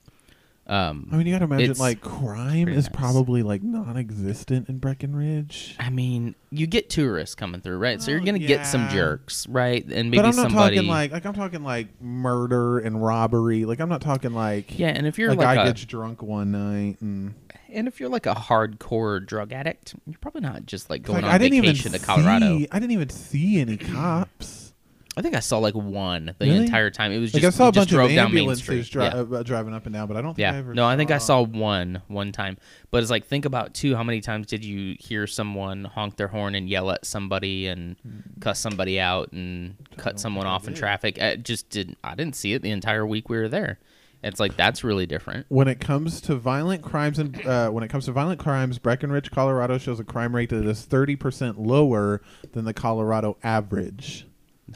[0.67, 2.95] um, I mean, you got to imagine like crime is nice.
[2.95, 5.75] probably like non-existent in Breckenridge.
[5.79, 8.01] I mean, you get tourists coming through, right?
[8.01, 9.83] So you're Oh, gonna get some jerks, right?
[9.83, 10.77] And maybe but I'm not somebody.
[10.77, 13.65] talking like like I'm talking like murder and robbery.
[13.65, 15.83] Like I'm not talking like yeah, and if you're like a like, guy a, gets
[15.83, 17.33] drunk one night and
[17.73, 21.25] and if you're like a hardcore drug addict, you're probably not just like going like
[21.25, 22.57] on I didn't even vacation to Colorado.
[22.59, 24.73] see I didn't even see any cops.
[25.17, 26.57] I think I saw like one the Really?
[26.59, 27.11] entire time.
[27.11, 28.89] It was Like just I saw a bunch of drove down Main ambulances Street.
[28.89, 29.37] dri- yeah.
[29.39, 30.57] uh, driving up and down, but I don't think I Yeah.
[30.59, 30.73] ever.
[30.73, 32.57] No, I think I saw one one time.
[32.91, 36.29] But it's like think about too how many times did you hear someone honk their
[36.29, 37.97] horn and yell at somebody and
[38.39, 41.21] cuss somebody out and cut someone off in traffic?
[41.21, 43.79] I just didn't I didn't see it the entire week we were there.
[44.23, 45.47] It's like that's really different.
[45.49, 49.31] When it comes to violent crimes and uh, when it comes to violent crimes, Breckenridge,
[49.31, 52.21] Colorado shows a crime rate that is thirty percent lower
[52.53, 54.27] than the Colorado average.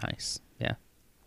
[0.03, 0.39] Nice.
[0.59, 0.73] Yeah.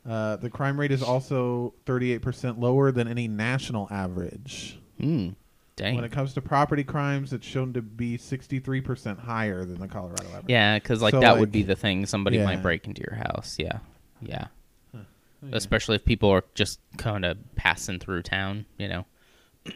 [0.09, 4.79] Uh, the crime rate is also thirty-eight percent lower than any national average.
[5.01, 5.31] Hmm.
[5.77, 5.95] Dang.
[5.95, 9.87] When it comes to property crimes, it's shown to be sixty-three percent higher than the
[9.87, 10.47] Colorado average.
[10.49, 12.05] Yeah, because like So, that like- would be the thing.
[12.07, 12.47] Somebody Yeah.
[12.47, 13.57] might break into your house.
[13.61, 13.79] Yeah,
[14.21, 14.49] yeah.
[15.43, 15.51] Yeah.
[15.53, 19.07] Especially if people are just kind of passing through town, you know.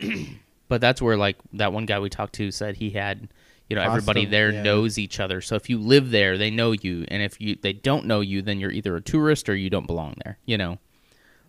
[0.68, 3.28] but that's where like that one guy we talked to said he had,
[3.68, 4.62] you know, everybody there yeah.
[4.62, 5.40] knows each other.
[5.40, 8.42] So if you live there, they know you, and if you they don't know you,
[8.42, 10.38] then you're either a tourist or you don't belong there.
[10.46, 10.78] You know.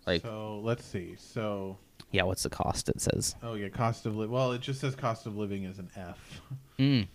[0.06, 1.15] Like So let's see.
[1.17, 1.78] So
[2.12, 2.89] yeah, what's the cost?
[2.89, 3.36] It says.
[3.41, 6.41] oh yeah, cost of li- well, it just says cost of living is an F.
[6.80, 7.08] Mm.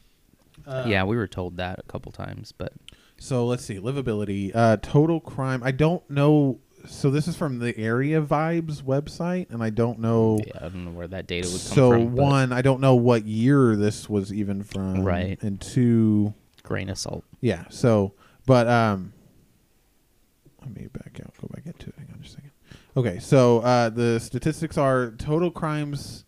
[0.67, 2.73] Uh, yeah, we were told that a couple times, but
[3.19, 5.63] So let's see, livability, uh, total crime.
[5.65, 10.41] I don't know so this is from the AreaVibes website, and I don't know.
[10.47, 11.69] Yeah, I don't know where that data was.
[11.69, 12.15] come so from.
[12.15, 15.05] One, I don't know what year this was even from.
[15.05, 15.41] Right.
[15.43, 17.25] And two, grain of salt.
[17.41, 17.65] Yeah.
[17.71, 18.15] So,
[18.47, 19.13] but um,
[20.63, 21.33] let me back out.
[21.41, 21.95] Go back into it.
[21.99, 22.51] Hang on just a second.
[22.97, 23.19] Okay.
[23.19, 26.25] So uh, the statistics are total crimes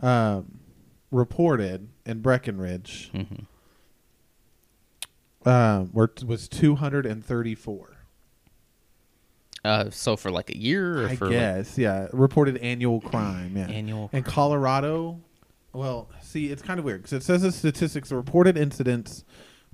[0.00, 0.60] um,
[1.10, 3.10] reported in Breckenridge.
[3.14, 3.44] Mm-hmm.
[5.48, 7.97] Um, was 234.
[9.64, 12.08] Uh, so for like a year, or I for like, guess, yeah.
[12.12, 13.66] Reported annual crime, yeah.
[13.68, 14.08] annual.
[14.12, 15.20] In Colorado,
[15.72, 19.24] well, see, it's kind of weird because it says the statistics, the reported incidents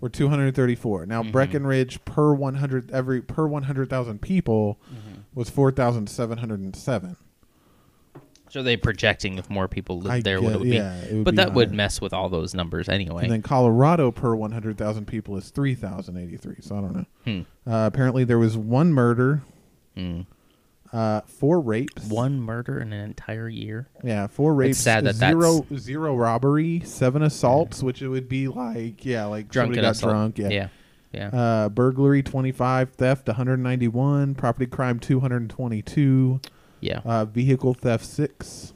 [0.01, 1.07] were 234.
[1.07, 1.33] Now Mhm.
[1.33, 5.21] Breckenridge per 100 every per 100,000 people Mhm.
[5.35, 7.17] was 4,707.
[8.51, 11.07] So they projecting if more people lived I there, get- what it would yeah, be.
[11.09, 13.25] it would but be that would mess with all those numbers anyway.
[13.25, 16.57] And then Colorado per 100,000 people is 3,083.
[16.61, 17.05] So I don't know.
[17.25, 17.41] Hmm.
[17.71, 19.43] Uh, apparently there was one murder,
[19.97, 20.23] Hmm.
[20.93, 23.89] uh, four rapes, One murder in an entire year.
[24.03, 24.79] Yeah, four rapes.
[24.79, 29.69] sad that zero zero robbery, seven assaults, which it would be like yeah, like Drunk
[29.69, 30.11] somebody got assault.
[30.13, 30.39] drunk.
[30.39, 30.49] Yeah.
[30.51, 30.69] Yeah.
[31.13, 31.29] Yeah.
[31.29, 36.41] Uh, burglary twenty five, theft one hundred ninety one, property crime two hundred twenty two,
[36.81, 37.03] yeah.
[37.05, 38.75] uh, vehicle theft six,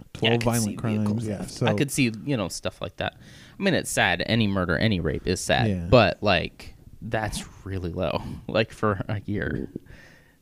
[0.00, 1.26] I twelve could see violent crimes.
[1.26, 3.16] Yeah, so I could see you know stuff like that.
[3.58, 4.22] I mean, it's sad.
[4.26, 5.68] Any murder, any rape is sad.
[5.68, 5.86] Yeah.
[5.90, 8.22] But like, that's really low.
[8.48, 9.68] Like for a year.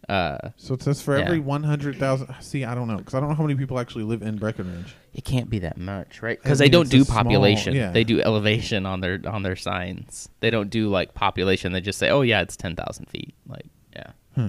[0.09, 1.25] Uh, so it says for Yeah.
[1.25, 2.33] every one hundred thousand.
[2.40, 4.95] See, I don't know because I don't know how many people actually live in Breckenridge.
[5.12, 6.38] it can't be that much, right?
[6.38, 7.75] I Because they mean, don't it's a do small- population.
[7.75, 7.90] yeah.
[7.90, 10.29] They do elevation on their on their signs.
[10.40, 11.73] They don't do like population.
[11.73, 14.49] They just say, "Oh yeah, it's ten thousand feet." Like, yeah.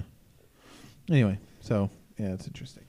[1.10, 2.84] Anyway, so yeah, it's interesting.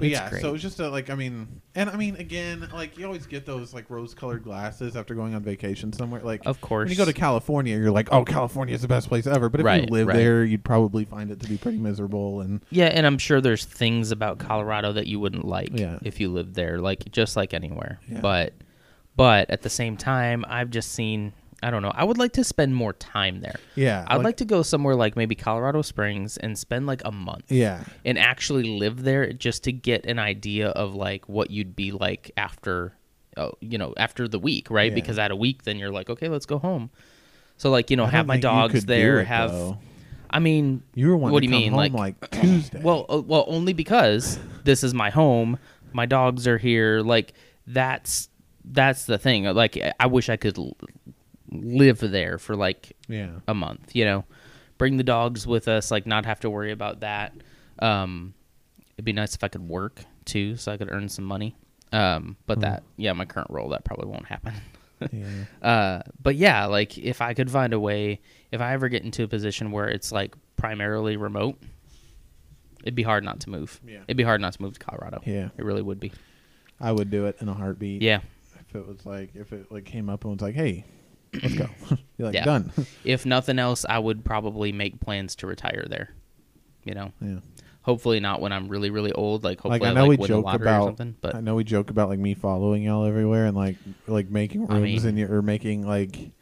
[0.00, 0.40] But It's yeah, great.
[0.40, 3.44] so it's just a, like I mean, and I mean again, like you always get
[3.44, 6.22] those like rose-colored glasses after going on vacation somewhere.
[6.22, 6.86] Like Of course.
[6.86, 9.50] when you go to California, you're like, oh, California is the best place ever.
[9.50, 10.16] But if you live right.
[10.16, 12.40] there, you'd probably find it to be pretty miserable.
[12.40, 15.98] And Yeah, and I'm sure there's things about Colorado that you wouldn't like Yeah.
[16.02, 18.00] if you lived there, like just like anywhere.
[18.08, 18.20] Yeah.
[18.20, 18.54] But
[19.16, 21.92] but at the same time, I've just seen I don't know.
[21.94, 23.56] I would like to spend more time there.
[23.74, 27.52] yeah, I'd like, to go somewhere like maybe Colorado Springs and spend like a month
[27.52, 31.92] yeah, and actually live there just to get an idea of like what you'd be
[31.92, 32.94] like after
[33.36, 34.90] oh, you know, after the week, right?
[34.90, 34.94] Yeah.
[34.94, 36.90] Because at a week then you're like, okay, let's go home.
[37.56, 39.78] So like, you know, have my dogs there, it, have though.
[40.30, 42.80] I mean, You were one what do you mean, like- like, Tuesday.
[42.82, 45.58] well, uh, well, only because this is my home.
[45.92, 47.00] My dogs are here.
[47.00, 47.34] Like
[47.66, 48.28] that's
[48.64, 49.44] that's the thing.
[49.44, 50.56] Like I wish I could
[51.50, 53.94] live there for like yeah, a month.
[53.94, 54.24] You know,
[54.78, 55.90] bring the dogs with us.
[55.90, 57.32] Like not have to worry about that.
[57.78, 58.34] Um,
[58.96, 61.56] it'd be nice if I could work too, so I could earn some money.
[61.92, 62.62] Um, but Hmm.
[62.62, 64.52] that yeah, my current role that probably won't happen.
[65.12, 65.26] yeah,
[65.62, 68.20] Uh, but yeah, like if I could find a way,
[68.52, 71.58] if I ever get into a position where it's like primarily remote,
[72.82, 73.80] it'd be hard not to move.
[73.86, 74.00] Yeah.
[74.06, 75.20] It'd be hard not to move to Colorado.
[75.26, 75.48] yeah.
[75.56, 76.12] It really would be.
[76.80, 78.02] I would do it in a heartbeat.
[78.02, 78.20] Yeah.
[78.60, 80.84] if it was like if it like came up and was like, hey,
[81.34, 81.68] let's go.
[82.18, 82.44] You're like Yeah.
[82.44, 82.72] done.
[83.04, 86.14] If nothing else, I would probably make plans to retire there.
[86.84, 87.38] You know, yeah.
[87.82, 89.44] hopefully not when I'm really, really old.
[89.44, 91.20] Like hopefully like I I know like we joke the lottery or about.
[91.20, 94.70] But I know we joke about like me following y'all everywhere and like like making
[94.70, 96.32] I rooms mean- in your or making like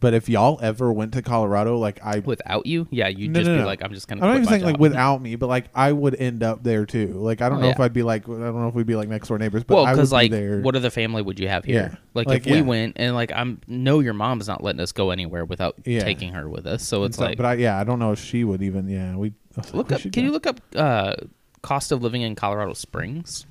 [0.00, 3.48] But if y'all ever went to Colorado, like I, Without you, yeah, you'd No, just
[3.48, 3.66] no, be no.
[3.66, 4.22] like, I'm just gonna.
[4.22, 7.08] I'm not even saying like without me, but like I would end up there too.
[7.08, 7.78] Like I don't Oh, know if.
[7.80, 9.86] I'd be like I don't know if we'd be like next door neighbors, but well,
[9.86, 10.60] because be like, there.
[10.62, 11.90] what other family would you have here?
[11.92, 11.98] Yeah.
[12.14, 15.10] Like, Like, if we went and like, I'm know your mom's not letting us go
[15.10, 16.02] anywhere without Yeah.
[16.02, 16.82] taking her with us.
[16.82, 18.88] So it's so- like, but I, yeah, I don't know if she would even.
[18.88, 19.34] Yeah, we
[19.74, 20.00] look we up.
[20.00, 20.20] Can go.
[20.22, 21.14] you look up uh,
[21.60, 23.44] cost of living in Colorado Springs?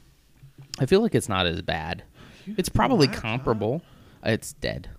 [0.79, 2.01] I feel like it's not as bad.
[2.57, 3.83] It's probably comparable.
[4.23, 4.89] It's dead.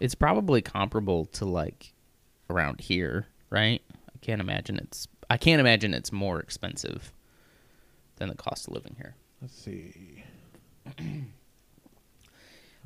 [0.00, 1.92] It's probably comparable to like
[2.48, 3.82] around here, right?
[3.92, 5.08] I can't imagine it's.
[5.30, 7.12] I can't imagine it's more expensive
[8.16, 9.14] than the cost of living here.
[9.40, 10.24] Let's see.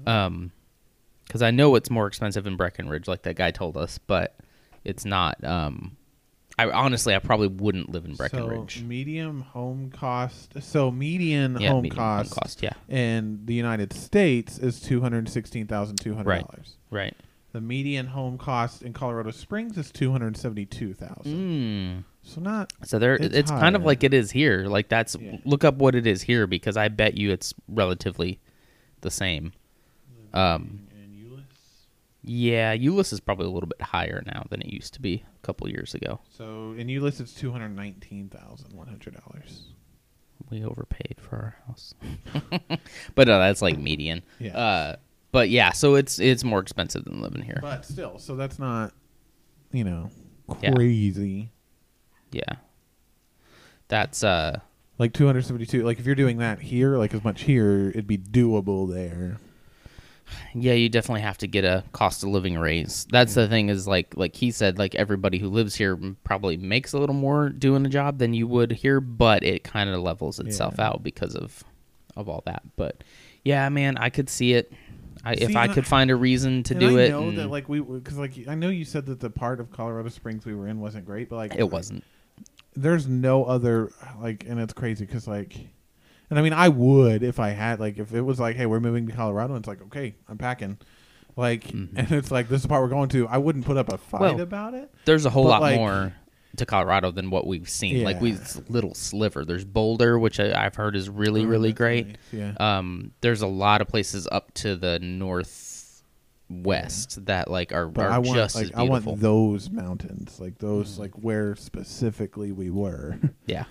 [0.06, 0.50] Um,
[1.26, 4.36] because I know it's more expensive in Breckenridge, like that guy told us, but
[4.84, 5.42] it's not.
[5.44, 5.96] Um,
[6.62, 8.78] I honestly, I probably wouldn't live in Breckenridge.
[8.80, 10.54] So medium home cost.
[10.60, 12.62] So median yeah, home median home cost cost.
[12.62, 16.76] Yeah, in the United States is two hundred sixteen thousand two hundred dollars.
[16.90, 17.02] right.
[17.04, 17.16] Right.
[17.52, 22.04] The median home cost in Colorado Springs is two hundred seventy-two thousand.
[22.04, 22.04] Mm.
[22.22, 24.64] So not So there, It's it's, kind of like it is here.
[24.66, 25.36] Like that's Yeah.
[25.44, 28.40] look up what it is here because I bet you it's relatively
[29.02, 29.52] the same.
[30.32, 30.86] Um.
[32.22, 35.46] Yeah, Euless is probably a little bit higher now than it used to be a
[35.46, 36.20] couple years ago.
[36.30, 39.68] So in Euless, it's two hundred nineteen thousand one hundred dollars.
[40.50, 41.94] We overpaid for our house,
[43.14, 44.22] but no, that's like median.
[44.38, 44.56] Yeah.
[44.58, 44.96] Uh,
[45.30, 47.58] but yeah, so it's it's more expensive than living here.
[47.62, 48.92] But still, so that's not,
[49.72, 50.10] you know,
[50.60, 50.72] Yeah.
[50.74, 51.50] crazy.
[52.32, 52.56] Yeah,
[53.88, 54.60] that's uh,
[54.98, 55.84] Like two hundred seventy-two.
[55.84, 59.38] Like if you're doing that here, like as much here, it'd be doable there.
[60.54, 63.06] Yeah, you definitely have to get a cost of living raise.
[63.10, 66.92] That's the thing is like like he said, like everybody who lives here probably makes
[66.92, 70.38] a little more doing a job than you would here, but it kind of levels
[70.38, 70.88] itself Yeah.
[70.88, 71.64] out because of
[72.16, 72.62] of all that.
[72.76, 73.02] But
[73.44, 74.72] yeah, man, I could see it.
[75.24, 77.30] I, if See, I and I- could find a reason to do I it, know
[77.32, 80.44] that like we because like I know you said that the part of Colorado Springs
[80.44, 82.04] we were in wasn't great, but like it wasn't.
[82.74, 85.56] There's no other like, and it's crazy because like,
[86.32, 88.80] and I mean I would if I had like if it was like hey we're
[88.80, 90.78] moving to Colorado and it's like okay I'm packing,
[91.36, 91.90] like Mhm.
[91.96, 93.98] and it's like this is the part we're going to I wouldn't put up a
[93.98, 94.90] fight Well, about it.
[95.04, 96.14] There's a whole lot like- more
[96.56, 98.02] to Colorado than what we've seen.
[98.04, 99.42] Like we it's little sliver.
[99.44, 102.06] There's Boulder, which I, I've heard is really Oh, really great.
[102.08, 102.52] nice, Yeah.
[102.60, 104.98] Um, there's a lot of places up to the
[106.50, 110.58] northwest that like are, But are I want just like I want those mountains, like
[110.58, 110.98] those Mhm.
[110.98, 113.18] like where specifically we were.
[113.46, 113.64] yeah,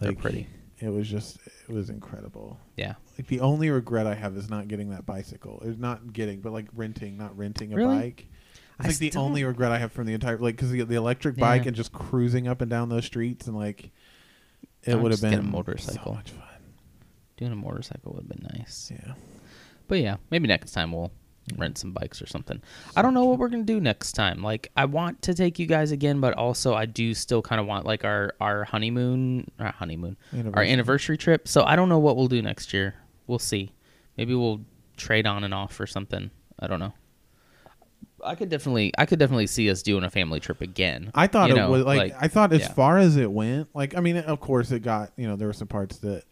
[0.00, 0.48] they're pretty.
[0.80, 1.38] It was just
[1.68, 2.58] it was incredible.
[2.76, 5.60] Yeah, Like the only regret I have is not getting that bicycle.
[5.64, 7.96] Or not getting, but like renting, not renting a Really?
[7.96, 8.26] bike.
[8.80, 10.94] It's I like the only regret I have from the entire like because the, the
[10.94, 11.40] electric Yeah.
[11.40, 13.90] bike and just cruising up and down those streets and like
[14.84, 16.12] it would have get a been motorcycle.
[16.12, 16.44] So much fun.
[17.36, 18.92] doing a motorcycle would have been nice.
[18.94, 19.14] Yeah.
[19.88, 21.10] But yeah, maybe next time we'll
[21.56, 22.62] rent some bikes or something.
[22.96, 24.42] I don't know what we're gonna do next time.
[24.42, 27.66] Like I want to take you guys again, but also I do still kind of
[27.66, 30.16] want like our our honeymoon, our honeymoon,
[30.54, 31.16] our Anniversary.
[31.16, 31.48] trip.
[31.48, 32.94] So I don't know what we'll do next year.
[33.26, 33.72] We'll see.
[34.16, 34.60] Maybe we'll
[34.96, 36.30] trade on and off or something.
[36.58, 36.92] I don't know.
[38.24, 41.12] I could definitely, I could definitely see us doing a family trip again.
[41.14, 42.72] I thought you it know, was like, like, I thought as yeah.
[42.72, 45.52] far as it went, like I mean, of course it got you know there were
[45.52, 46.24] some parts that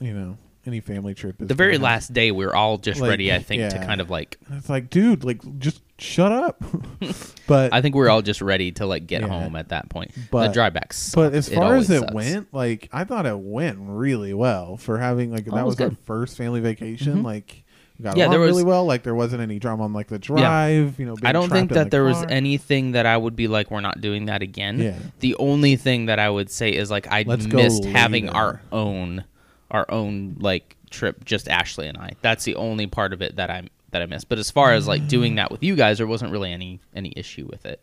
[0.00, 3.10] you know any family trip is the very last day, we were all just Like,
[3.10, 3.32] ready.
[3.32, 3.84] I think to yeah.
[3.86, 6.62] kind of like, and It's like, dude, like just shut up.
[7.46, 9.28] but I think we were all just ready to like get Yeah.
[9.28, 10.12] home at that point.
[10.30, 11.14] But- the drive back, sucked.
[11.16, 12.12] But as far as always it sucks.
[12.14, 15.80] went, like I thought it went really well for having like Oh, that was was
[15.80, 15.98] our good.
[16.04, 17.22] first family vacation.
[17.22, 17.24] Mhm.
[17.24, 17.64] Like
[17.98, 18.84] we got Yeah, along there was- really well.
[18.86, 20.98] Like there wasn't any drama on like the drive.
[20.98, 22.26] You know, being I don't think in that the there was car.
[22.30, 24.78] anything that I would be like, we're not doing that again.
[24.78, 24.98] Yeah.
[25.20, 28.36] The only thing that I would say is like I Let's go missed having later.
[28.36, 29.24] our own,
[29.70, 32.12] our own like trip, just Ashley and I.
[32.22, 34.28] That's the only part of it that I'm that I missed.
[34.28, 37.12] But as far as like doing that with you guys, there wasn't really any any
[37.16, 37.80] issue with it.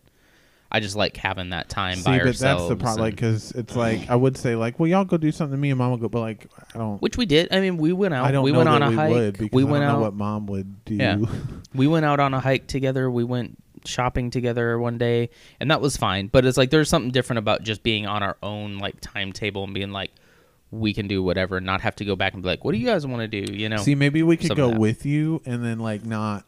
[0.69, 2.63] I just like having that time See, by but ourselves.
[2.63, 3.01] that's the problem.
[3.01, 5.59] Like, because it's like I would say like, well, y'all go do something.
[5.59, 7.01] Me and mom will go, but like I don't.
[7.01, 7.47] which we did.
[7.51, 8.25] I mean, we went out.
[8.25, 9.09] I don't we know went on a we hike.
[9.11, 9.93] would we I went don't out.
[9.97, 10.95] know what mom would do.
[10.95, 11.19] Yeah.
[11.73, 13.09] we went out on a hike together.
[13.09, 15.29] We went shopping together one day,
[15.61, 16.27] and that was fine.
[16.27, 19.73] But it's like there's something different about just being on our own like timetable and
[19.73, 20.11] being like,
[20.71, 22.77] we can do whatever, and not have to go back and be like, what do
[22.77, 23.53] you guys want to do?
[23.53, 23.77] You know?
[23.77, 26.45] See, maybe we could go with you and then like not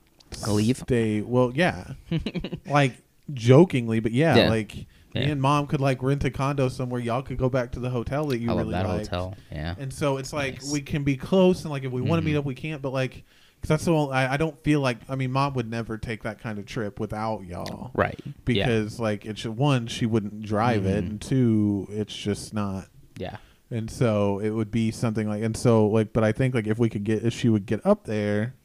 [0.48, 0.78] Leave?
[0.78, 1.22] Stay.
[1.22, 1.94] Well, yeah,
[2.66, 2.94] like
[3.34, 4.50] jokingly, but yeah, Yeah.
[4.50, 4.76] like
[5.14, 5.26] Yeah.
[5.26, 7.00] me and mom could like rent a condo somewhere.
[7.02, 9.08] Y'all could go back to the hotel that you I love really that liked.
[9.08, 9.36] hotel.
[9.52, 9.76] Yeah.
[9.80, 10.72] And so it's like Nice.
[10.72, 12.82] we can be close, and like if we want to meet up, we can't.
[12.82, 13.24] But like,
[13.62, 16.24] because that's the only, I, I don't feel like I mean, mom would never take
[16.24, 17.90] that kind of trip without y'all.
[17.96, 18.20] Right.
[18.26, 18.66] yeah.
[18.68, 21.08] Because like it's one, she wouldn't drive it, Mhm.
[21.10, 22.86] and two, it's just not.
[23.18, 23.38] Yeah.
[23.72, 26.80] And so it would be something like, and so like, but I think like if
[26.80, 28.56] we could get, if she would get up there,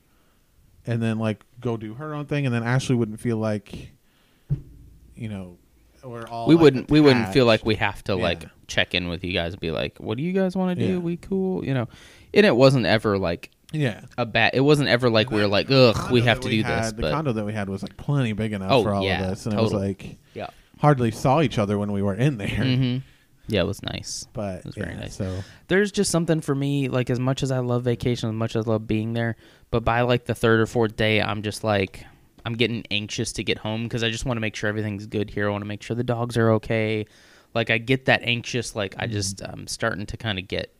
[0.86, 3.90] and then like go do her own thing, and then Ashley wouldn't feel like,
[5.14, 5.58] you know,
[6.02, 9.08] we're all we like, wouldn't we wouldn't feel like we have to like check in
[9.08, 10.92] with you guys and be like, what do you guys want to do?
[10.94, 10.98] Yeah.
[10.98, 11.88] We cool, you know.
[12.32, 14.02] And it wasn't ever like yeah.
[14.18, 14.52] a bad.
[14.54, 16.92] It wasn't ever like we were like, ugh, we have to we do had- this.
[16.92, 19.24] The But condo that we had was like plenty big enough Oh, for all yeah,
[19.24, 22.38] of us, and it was like yeah, hardly saw each other when we were in
[22.38, 22.48] there.
[22.48, 22.98] hmm
[23.46, 24.26] yeah, it was nice.
[24.32, 25.16] But It was very nice.
[25.16, 25.40] So.
[25.68, 28.66] There's just something for me like as much as i love vacation as much as
[28.66, 29.36] i love being there
[29.70, 32.04] but by like the third or fourth day i'm just like
[32.44, 35.30] i'm getting anxious to get home because i just want to make sure everything's good
[35.30, 35.48] here.
[35.48, 37.06] I want to make sure the dogs are okay.
[37.54, 40.74] Like i get that anxious like i just i'm starting to kind of get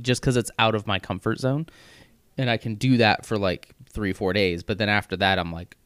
[0.00, 1.66] just because it's out of my comfort zone
[2.36, 5.52] and i can do that for like three four days but then after that i'm
[5.52, 5.76] like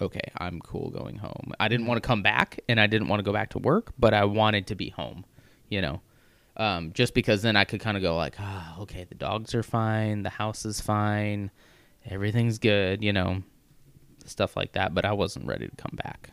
[0.00, 1.52] okay i'm cool going home.
[1.60, 1.88] I didn't mm-hmm.
[1.88, 4.24] want to come back and i didn't want to go back to work but i
[4.24, 5.24] wanted to be home
[5.70, 6.00] you know
[6.56, 9.62] um, just because then I could kind of go like, ah, okay, the dogs are
[9.62, 11.50] fine, the house is fine,
[12.04, 13.42] everything's good, you know,
[14.26, 14.94] stuff like that.
[14.94, 16.30] But I wasn't ready to come back.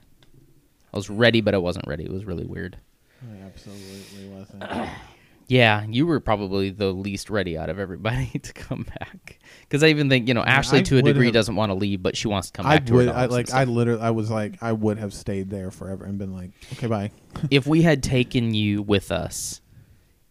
[0.94, 2.04] I was ready, but I wasn't ready.
[2.04, 2.78] It was really weird.
[3.22, 4.64] I absolutely wasn't.
[5.50, 9.40] Yeah, you were probably the least ready out of everybody to come back.
[9.62, 11.70] Because I even think you know Yeah, Ashley I to a degree have- doesn't want
[11.70, 13.10] to leave, but she wants to come I back to her would.
[13.10, 13.54] I like.
[13.54, 14.02] I literally.
[14.02, 14.62] I was like.
[14.62, 17.12] I would have stayed there forever and been like, okay, bye.
[17.52, 19.62] if we had taken you with us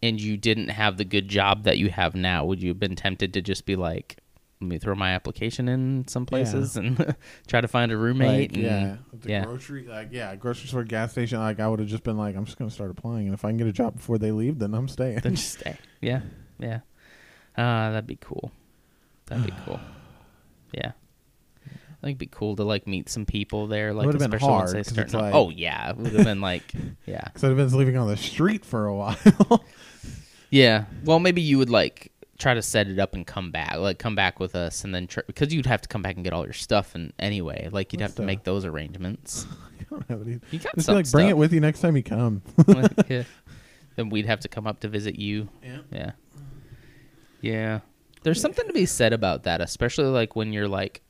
[0.03, 2.95] and you didn't have the good job that you have now, would you have been
[2.97, 4.19] tempted to just be like,
[4.61, 7.15] let me throw my application in some places and
[7.47, 8.53] try to find a roommate?
[8.53, 9.45] Like, and- yeah, the yeah.
[9.45, 11.39] grocery, like yeah, grocery store, gas station.
[11.39, 13.49] Like I would have just been like, I'm just gonna start applying, and if I
[13.51, 15.19] can get a job before they leave, then I'm staying.
[15.21, 15.77] Then just stay.
[16.01, 16.21] Yeah,
[16.59, 16.81] yeah.
[17.57, 18.51] Uh, that'd be cool.
[19.27, 19.81] That'd be cool.
[20.73, 20.93] Yeah.
[21.65, 24.53] I think it'd be cool to like meet some people there, like would've been especially
[24.53, 26.71] once hard, they like- oh yeah, it would have been like
[27.07, 27.23] yeah.
[27.25, 29.17] Because I'd have been living on the street for a while.
[30.51, 30.85] Yeah.
[31.05, 34.15] Well, maybe you would like try to set it up and come back, like come
[34.15, 36.45] back with us, and then tr- because you'd have to come back and get all
[36.45, 39.47] your stuff, and anyway, like you'd What have to make those arrangements.
[39.81, 40.41] you don't have any.
[40.51, 41.39] You got Just be some like, bring it stuff.
[41.39, 42.43] with you next time you come.
[43.09, 43.23] yeah.
[43.97, 45.49] Then we'd have to come up to visit you.
[45.63, 45.79] Yeah.
[45.91, 46.11] Yeah.
[47.41, 47.81] Yeah.
[48.23, 51.03] There's something to be said about that, especially like when you're like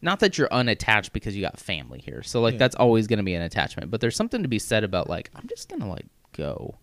[0.00, 2.22] not that you're unattached because you got family here.
[2.22, 2.58] So like Yeah.
[2.58, 5.30] that's always going to be an attachment, but there's something to be said about like
[5.34, 6.78] I'm just going to like go.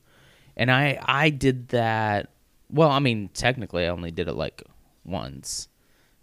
[0.57, 2.31] And I I did that
[2.71, 4.63] well, I mean, technically I only did it like
[5.03, 5.67] once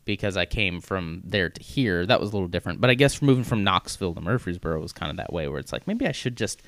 [0.04, 2.06] because I came from there to here.
[2.06, 2.80] That was a little different.
[2.80, 5.72] But I guess moving from Knoxville to Murfreesboro was kind of that way where it's
[5.72, 6.62] like maybe I should just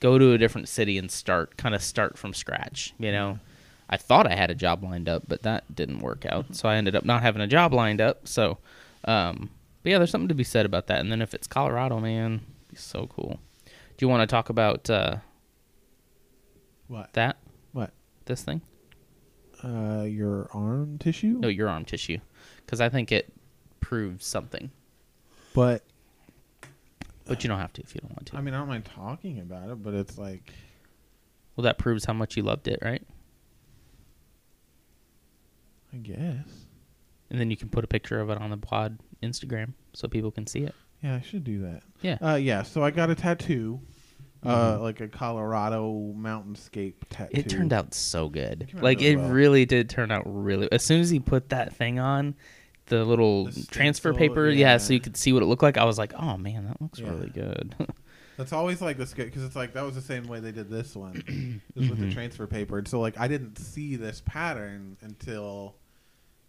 [0.00, 3.38] go to a different city and start kind of start from scratch, you know.
[3.88, 6.56] I thought I had a job lined up, but that didn't work out.
[6.56, 8.26] So I ended up not having a job lined up.
[8.26, 8.58] So
[9.04, 9.50] um
[9.82, 11.00] but yeah, there's something to be said about that.
[11.00, 13.38] And then if it's Colorado, man, it'd be so cool.
[13.66, 15.16] Do you want to talk about uh
[16.88, 17.12] What?
[17.12, 17.36] that
[17.72, 17.92] What?
[18.24, 18.62] this thing?
[19.64, 21.38] Uh, your arm tissue?
[21.40, 22.18] No, your arm tissue
[22.66, 23.32] cuz I think it
[23.80, 24.70] proves something.
[25.54, 25.82] But
[27.24, 28.36] But you don't have to if you don't want to.
[28.36, 30.52] I mean, I don't mind talking about it, but it's like,
[31.56, 33.02] Well, that proves how much you loved it, right?
[35.92, 36.46] I guess.
[37.30, 40.30] And then you can put a picture of it on the pod Instagram so people
[40.30, 40.74] can see it.
[41.02, 41.82] Yeah, I should do that.
[42.02, 42.18] Yeah.
[42.20, 42.62] Uh, yeah.
[42.62, 43.80] So I got a tattoo,
[44.42, 44.80] uh, Mhm.
[44.82, 47.30] like a Colorado mountainscape tattoo.
[47.38, 48.68] It turned out so good.
[48.76, 49.28] out Like really it well.
[49.30, 50.70] really did turn out really.
[50.72, 52.34] As soon as he put that thing on,
[52.86, 54.72] the little The transfer stencil, paper, yeah.
[54.72, 54.76] yeah.
[54.78, 55.76] so you could see what it looked like.
[55.78, 57.08] I was like, oh man, that looks Yeah.
[57.10, 57.74] really good.
[58.36, 60.94] That's always like this because it's like that was the same way they did this
[60.94, 61.22] one,
[61.74, 62.12] is with the Mhm.
[62.12, 62.78] transfer paper.
[62.78, 65.74] And so like I didn't see this pattern until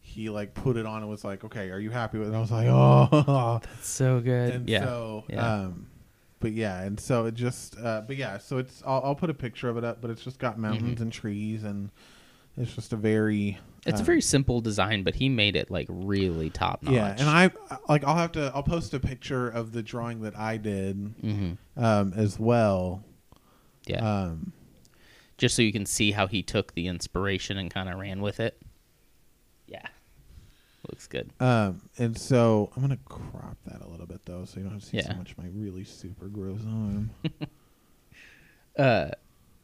[0.02, 2.32] he like put it on and was like, "Okay, are you happy with?" it?
[2.32, 4.54] And I was like, "Oh." That's so good.
[4.54, 4.84] and yeah.
[4.84, 5.54] so Yeah.
[5.63, 5.88] um
[6.39, 9.34] but yeah and so it just uh but yeah so it's I'll, I'll put a
[9.34, 11.02] picture of it up but it's just got mountains Mhm.
[11.04, 11.89] and trees and
[12.58, 15.88] it's just a very it's a uh, very simple design, but he made it like
[15.89, 16.93] really top notch.
[16.93, 17.50] yeah and i
[17.88, 21.52] like i'll have to i'll post a picture of the drawing that i did hmm
[21.78, 23.04] um as well
[23.86, 24.23] Yeah.
[24.23, 24.52] um
[25.38, 28.39] Just so you can see how he took the inspiration and kind of ran with
[28.39, 28.58] it.
[30.90, 31.32] Looks good.
[31.42, 34.82] um and so i'm gonna crop that a little bit though so you don't have
[34.82, 35.08] to see Yeah.
[35.08, 37.10] so much of my really super gross arm
[38.78, 39.10] Uh,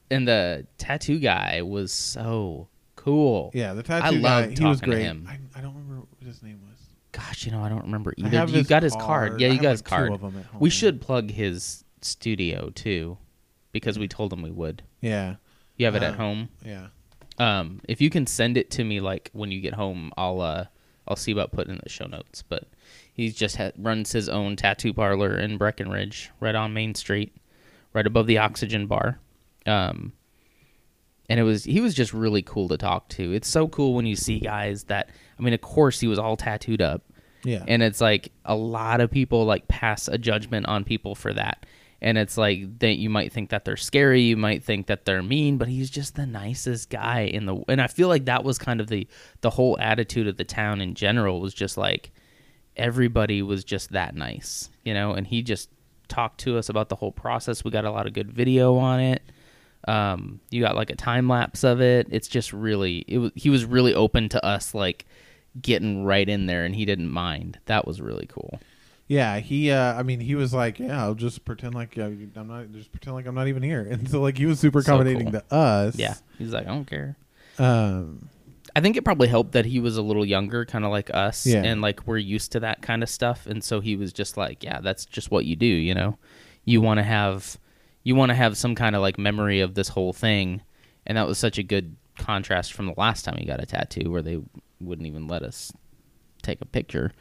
[0.10, 3.52] and the tattoo guy was so cool.
[3.54, 5.28] yeah the tattoo I guy loved he was talking to great him.
[5.30, 6.80] I, I don't remember what his name was
[7.12, 8.38] Gosh, you know, I don't remember I either.
[8.40, 9.40] have You got his card.
[9.40, 10.12] Yeah, I you have, got like, his two card.
[10.14, 13.20] of 'em at We should plug his studio too,
[13.72, 14.82] because we told him we would.
[15.00, 15.36] yeah
[15.78, 16.50] You have it at Uh, home.
[16.66, 16.88] yeah
[17.38, 20.66] Um, if you can send it to me, like when you get home, I'll uh,
[21.08, 22.44] I'll see about putting in the show notes.
[22.48, 22.66] But
[23.14, 27.36] he's just ha- runs his own tattoo parlor in Breckenridge, right on Main Street,
[27.94, 29.20] right above the Oxygen Bar.
[29.66, 30.14] Um,
[31.30, 33.34] and it was he was just really cool to talk to.
[33.34, 36.36] It's so cool when you see guys that I mean, of course he was all
[36.38, 37.04] tattooed up,
[37.44, 37.64] Yeah.
[37.68, 41.66] And it's like a lot of people like pass a judgment on people for that.
[42.04, 45.24] And it's like that you might think that they're scary, you might think that they're
[45.24, 48.58] mean, but he's just the nicest guy in the and I feel like that was
[48.58, 49.08] kind of the
[49.40, 52.12] the whole attitude of the town in general was just like
[52.76, 55.70] everybody was just that nice, you know, and he just
[56.10, 57.64] talked to us about the whole process.
[57.64, 59.22] We got a lot of good video on it.
[59.88, 62.08] Um, you got like a time lapse of it.
[62.12, 65.06] It's just really it was he was really open to us like
[65.62, 67.60] getting right in there and he didn't mind.
[67.66, 68.60] That was really cool.
[69.14, 69.72] Yeah, he.
[69.72, 72.04] Uh, I mean, he was like, "Yeah, I'll just pretend like uh,
[72.36, 72.72] I'm not.
[72.72, 75.32] Just pretend like I'm not even here." And so, like, he was super So accommodating
[75.32, 75.42] cool.
[75.42, 75.96] to us.
[75.96, 76.16] Yeah.
[76.38, 77.16] He's like, I don't care.
[77.60, 78.30] Um.
[78.76, 81.46] I think it probably helped that he was a little younger, kind of like us,
[81.46, 81.62] Yeah.
[81.64, 84.64] and like we're used to that kind of stuff, and so he was just like,
[84.64, 86.18] yeah, that's just what you do, you know.
[86.66, 87.60] You want to have,
[88.04, 90.64] you want to have some kind of like memory of this whole thing,
[91.06, 94.10] and that was such a good contrast from the last time he got a tattoo,
[94.10, 94.40] where they
[94.82, 95.72] wouldn't even let us
[96.42, 97.12] take a picture.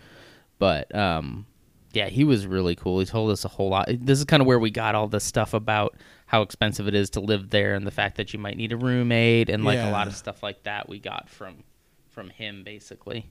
[0.58, 1.44] But um,
[1.92, 3.00] yeah, he was really cool.
[3.00, 3.88] He told us a whole lot.
[3.90, 7.10] This is kind of where we got all the stuff about how expensive it is
[7.10, 9.90] to live there and the fact that you might need a roommate and like a
[9.90, 11.64] lot of stuff like that we got from
[12.08, 13.30] from him basically.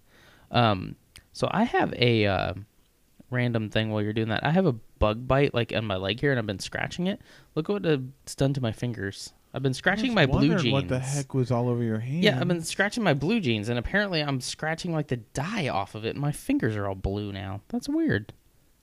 [0.51, 0.95] Um,
[1.34, 2.53] so I have a uh,
[3.30, 4.45] random thing while you're doing that.
[4.45, 7.22] I have a bug bite like on my leg here and I've been scratching it.
[7.55, 9.34] Look what it's done to my fingers.
[9.53, 10.72] I've been scratching my blue jeans.
[10.72, 12.24] What the heck was all over your hand?
[12.24, 15.93] Yeah, I've been scratching my blue jeans, and apparently I'm scratching like the dye off
[15.93, 17.59] of it, and my fingers are all blue now.
[17.68, 18.32] That's weird.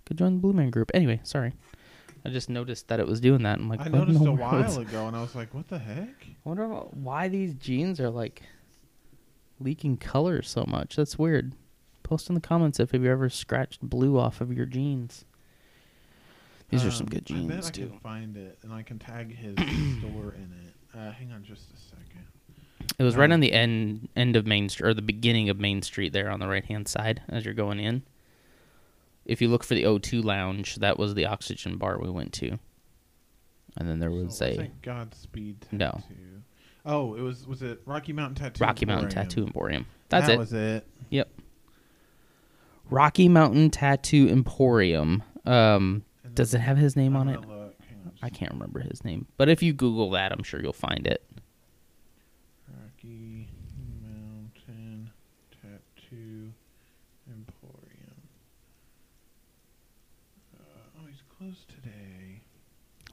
[0.08, 0.90] Could join the Blue Man Group.
[0.94, 1.52] Anyway, sorry.
[2.24, 3.58] I just noticed that it was doing that.
[3.58, 4.40] I'm like, I what in noticed the a world?
[4.40, 8.10] while ago, and I was like, "What the heck?" I wonder why these jeans are
[8.10, 8.42] like
[9.60, 10.96] leaking color so much.
[10.96, 11.52] That's weird.
[12.02, 15.24] Post in the comments if you ever scratched blue off of your jeans.
[16.70, 17.86] These are some Um, good I bet jeans I too.
[17.88, 19.54] can find it, and I can tag his
[19.98, 20.74] store in it.
[20.98, 22.24] Uh, hang on just a second.
[22.98, 25.58] It was right um, on the end end of Main Street or the beginning of
[25.60, 28.02] Main Street there on the right hand side as you're going in.
[29.28, 32.58] If you look for the O2 Lounge, that was the oxygen bar we went to.
[33.76, 35.76] And then there was So a Godspeed tattoo.
[35.76, 36.02] No.
[36.84, 38.64] Oh, it was was it Rocky Mountain Tattoo?
[38.64, 39.86] Rocky Mountain Tattoo Emporium.
[40.08, 40.38] That's that it.
[40.38, 40.86] was it.
[41.10, 41.28] Yep.
[42.90, 45.22] Rocky Mountain Tattoo Emporium.
[45.44, 46.04] Um,
[46.34, 47.40] does it have his name on it?
[47.46, 47.74] look.
[47.80, 49.26] Hang on just I can't remember his name.
[49.36, 51.22] But if you Google that, I'm sure you'll find it.
[52.68, 53.48] Rocky
[54.02, 55.10] Mountain
[55.60, 56.52] Tattoo
[57.28, 58.22] Emporium.
[60.58, 61.00] Uh,
[61.38, 62.42] closed today.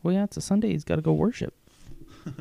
[0.03, 0.71] Well, yeah, it's a Sunday.
[0.71, 1.53] He's got to go worship.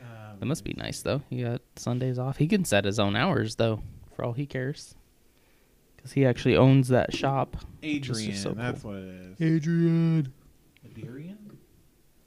[0.00, 1.22] Um, That must be nice, though.
[1.30, 2.36] He got Sundays off.
[2.38, 3.82] He can set his own hours, though,
[4.14, 4.94] for all he cares.
[5.96, 7.56] Because he actually owns that shop.
[7.82, 8.34] Adrian.
[8.34, 8.92] so that's cool.
[8.92, 9.40] what it is.
[9.40, 10.32] Adrian.
[10.84, 11.58] Adrian?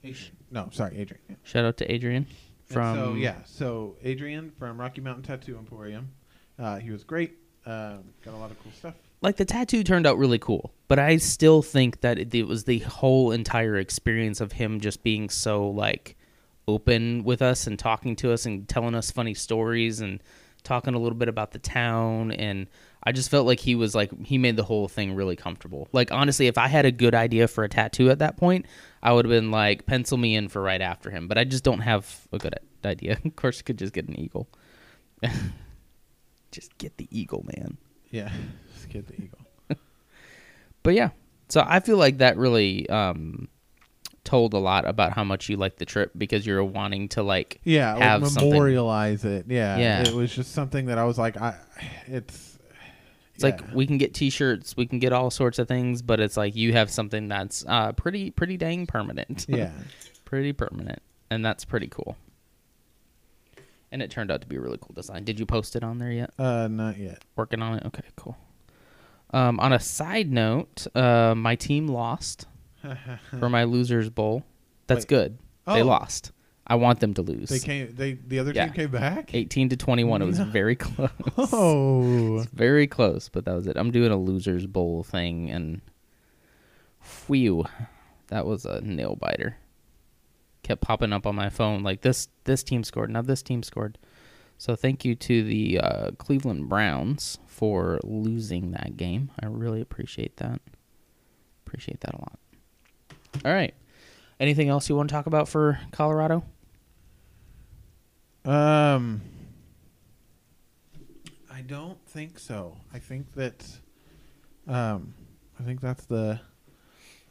[0.03, 0.35] Adrian.
[0.51, 1.21] No, sorry, Adrian.
[1.29, 1.35] Yeah.
[1.43, 2.25] Shout out to Adrian
[2.69, 2.95] And from.
[2.95, 6.11] so yeah, so Adrian from Rocky Mountain Tattoo Emporium.
[6.57, 7.35] Uh, he was great.
[7.65, 8.93] Um, got a lot of cool stuff.
[9.25, 12.63] Like the tattoo turned out really cool, but I still think that it, it was
[12.65, 16.15] the whole entire experience of him just being so like
[16.67, 20.21] open with us and talking to us and telling us funny stories and
[20.63, 22.67] talking a little bit about the town and
[23.03, 25.87] I just felt like he was like he made the whole thing really comfortable.
[25.91, 28.65] Like honestly, if I had a good idea for a tattoo at that point,
[29.03, 31.63] I would have been like pencil me in for right after him, but I just
[31.63, 33.19] don't have a good idea.
[33.25, 34.47] of course, I could just get an eagle.
[36.51, 37.77] just get the eagle, man.
[38.09, 38.31] Yeah,
[38.85, 39.39] just get the eagle.
[40.83, 41.09] but yeah
[41.49, 43.47] so i feel like that really um
[44.23, 47.59] told a lot about how much you like the trip because you're wanting to like
[47.63, 48.49] Yeah, have like something.
[48.49, 49.45] memorialize it.
[49.47, 50.01] Yeah, Yeah.
[50.01, 51.53] It was just something that I was like, I.
[52.07, 52.57] It's.
[53.35, 56.35] it's like we can get t-shirts we can get all sorts of things but it's
[56.37, 59.69] like you have something that's uh pretty pretty dang permanent yeah.
[60.25, 62.17] pretty permanent and that's pretty cool
[63.91, 65.99] and it turned out to be a really cool design did you post it on
[65.99, 67.21] there yet Uh, not yet.
[67.35, 68.35] working on it okay cool
[69.35, 72.47] um on a side note uh my team lost
[73.39, 74.43] for my losers bowl
[74.87, 75.07] that's Wait.
[75.09, 75.85] good they Oh.
[75.85, 76.31] lost
[76.67, 77.93] i want them to lose They came.
[77.95, 78.65] They the other Yeah.
[78.65, 79.33] team came back.
[79.33, 80.45] 18 to 21 it was No.
[80.45, 82.45] very close Oh.
[82.53, 85.81] very close but that was it i'm doing a losers bowl thing and
[87.27, 87.65] whew
[88.27, 89.57] that was a nail biter
[90.63, 93.97] kept popping up on my phone like this this team scored now this team scored
[94.57, 100.37] so thank you to the uh, cleveland browns for losing that game i really appreciate
[100.37, 100.59] that
[101.65, 102.39] appreciate that a lot
[103.45, 103.73] all right
[104.39, 106.43] anything else you want to talk about for colorado
[108.45, 109.21] Um,
[111.51, 112.77] I don't think so.
[112.93, 113.65] I think that,
[114.67, 115.13] um,
[115.59, 116.39] I think that's the.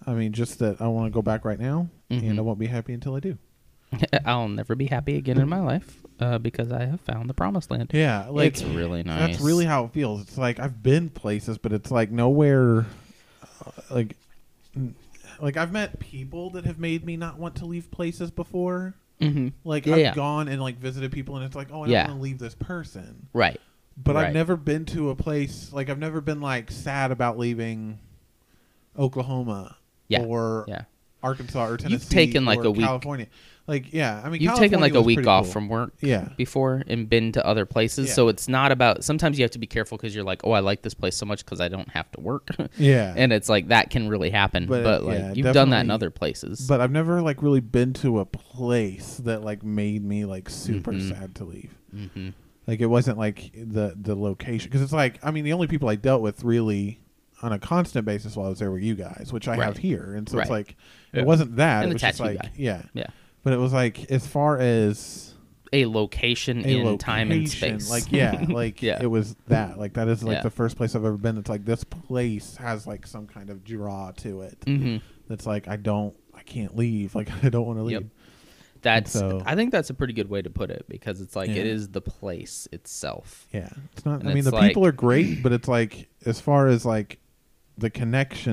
[0.07, 2.39] I mean, just that I want to go back right now, and Mhm.
[2.39, 3.39] I won't be happy until I do.
[4.25, 7.71] I'll never be happy again in my life uh, because I have found the promised
[7.71, 7.91] land.
[7.93, 9.19] Yeah, like it's really nice.
[9.19, 10.23] That's really how it feels.
[10.23, 12.87] It's like I've been places, but it's like nowhere.
[13.65, 14.17] uh, Like,
[15.41, 18.95] like I've met people that have made me not want to leave places before.
[19.21, 20.15] hmm Like Yeah, I've yeah.
[20.15, 22.07] gone and like visited people, and it's like, oh, I don't Yeah.
[22.09, 23.27] want to leave this person.
[23.33, 23.61] right.
[23.97, 24.27] But Right.
[24.27, 28.01] I've never been to a place like I've never been like sad about leaving
[28.99, 29.77] Oklahoma
[30.21, 30.83] or Yeah.
[31.23, 31.95] Arkansas or Tennessee.
[31.95, 33.27] You've taken, like, or a week- California.
[33.67, 35.53] Like yeah, I mean You've taken like a week off cool.
[35.55, 36.29] from work Yeah.
[36.37, 38.09] before and been to other places.
[38.09, 38.15] Yeah.
[38.15, 39.03] So it's not about.
[39.05, 41.25] Sometimes you have to be careful because you're like, oh, I like this place so
[41.25, 42.49] much because I don't have to work.
[42.77, 44.67] Yeah, and it's like that can really happen.
[44.67, 46.67] But, But, like yeah, you've done that in other places.
[46.67, 50.93] but I've never like really been to a place that like made me like super
[50.93, 51.09] Mhm.
[51.09, 51.75] sad to leave.
[51.91, 52.31] hmm
[52.67, 55.89] Like it wasn't like the the location because it's like I mean the only people
[55.89, 57.01] I dealt with really
[57.43, 60.15] on a constant basis while I was there were you guys, which I have here,
[60.15, 60.77] and so it's like
[61.13, 61.21] Yeah.
[61.21, 61.83] it wasn't that.
[61.85, 62.51] And it was just like guy.
[62.57, 63.07] yeah, Yeah.
[63.45, 65.35] But it was like as far as
[65.73, 67.89] A location a in location, time and space.
[67.91, 68.99] like yeah, like Yeah.
[69.01, 69.79] it was that.
[69.79, 70.43] Like that is like Yeah.
[70.43, 71.37] the first place I've ever been.
[71.37, 74.59] That's like this place has like some kind of draw to it.
[74.67, 74.97] hmm
[75.29, 77.15] That's like I don't, I can't leave.
[77.21, 78.01] Like I don't want to leave.
[78.01, 78.05] Yep.
[78.83, 79.13] That's.
[79.13, 81.57] so- I think that's a pretty good way to put it because it's like it
[81.67, 81.73] Yeah.
[81.73, 83.47] is the place itself.
[83.53, 84.21] Yeah, it's not.
[84.21, 87.19] And I mean, the like- people are great, but it's like as far as like
[87.79, 88.39] the connection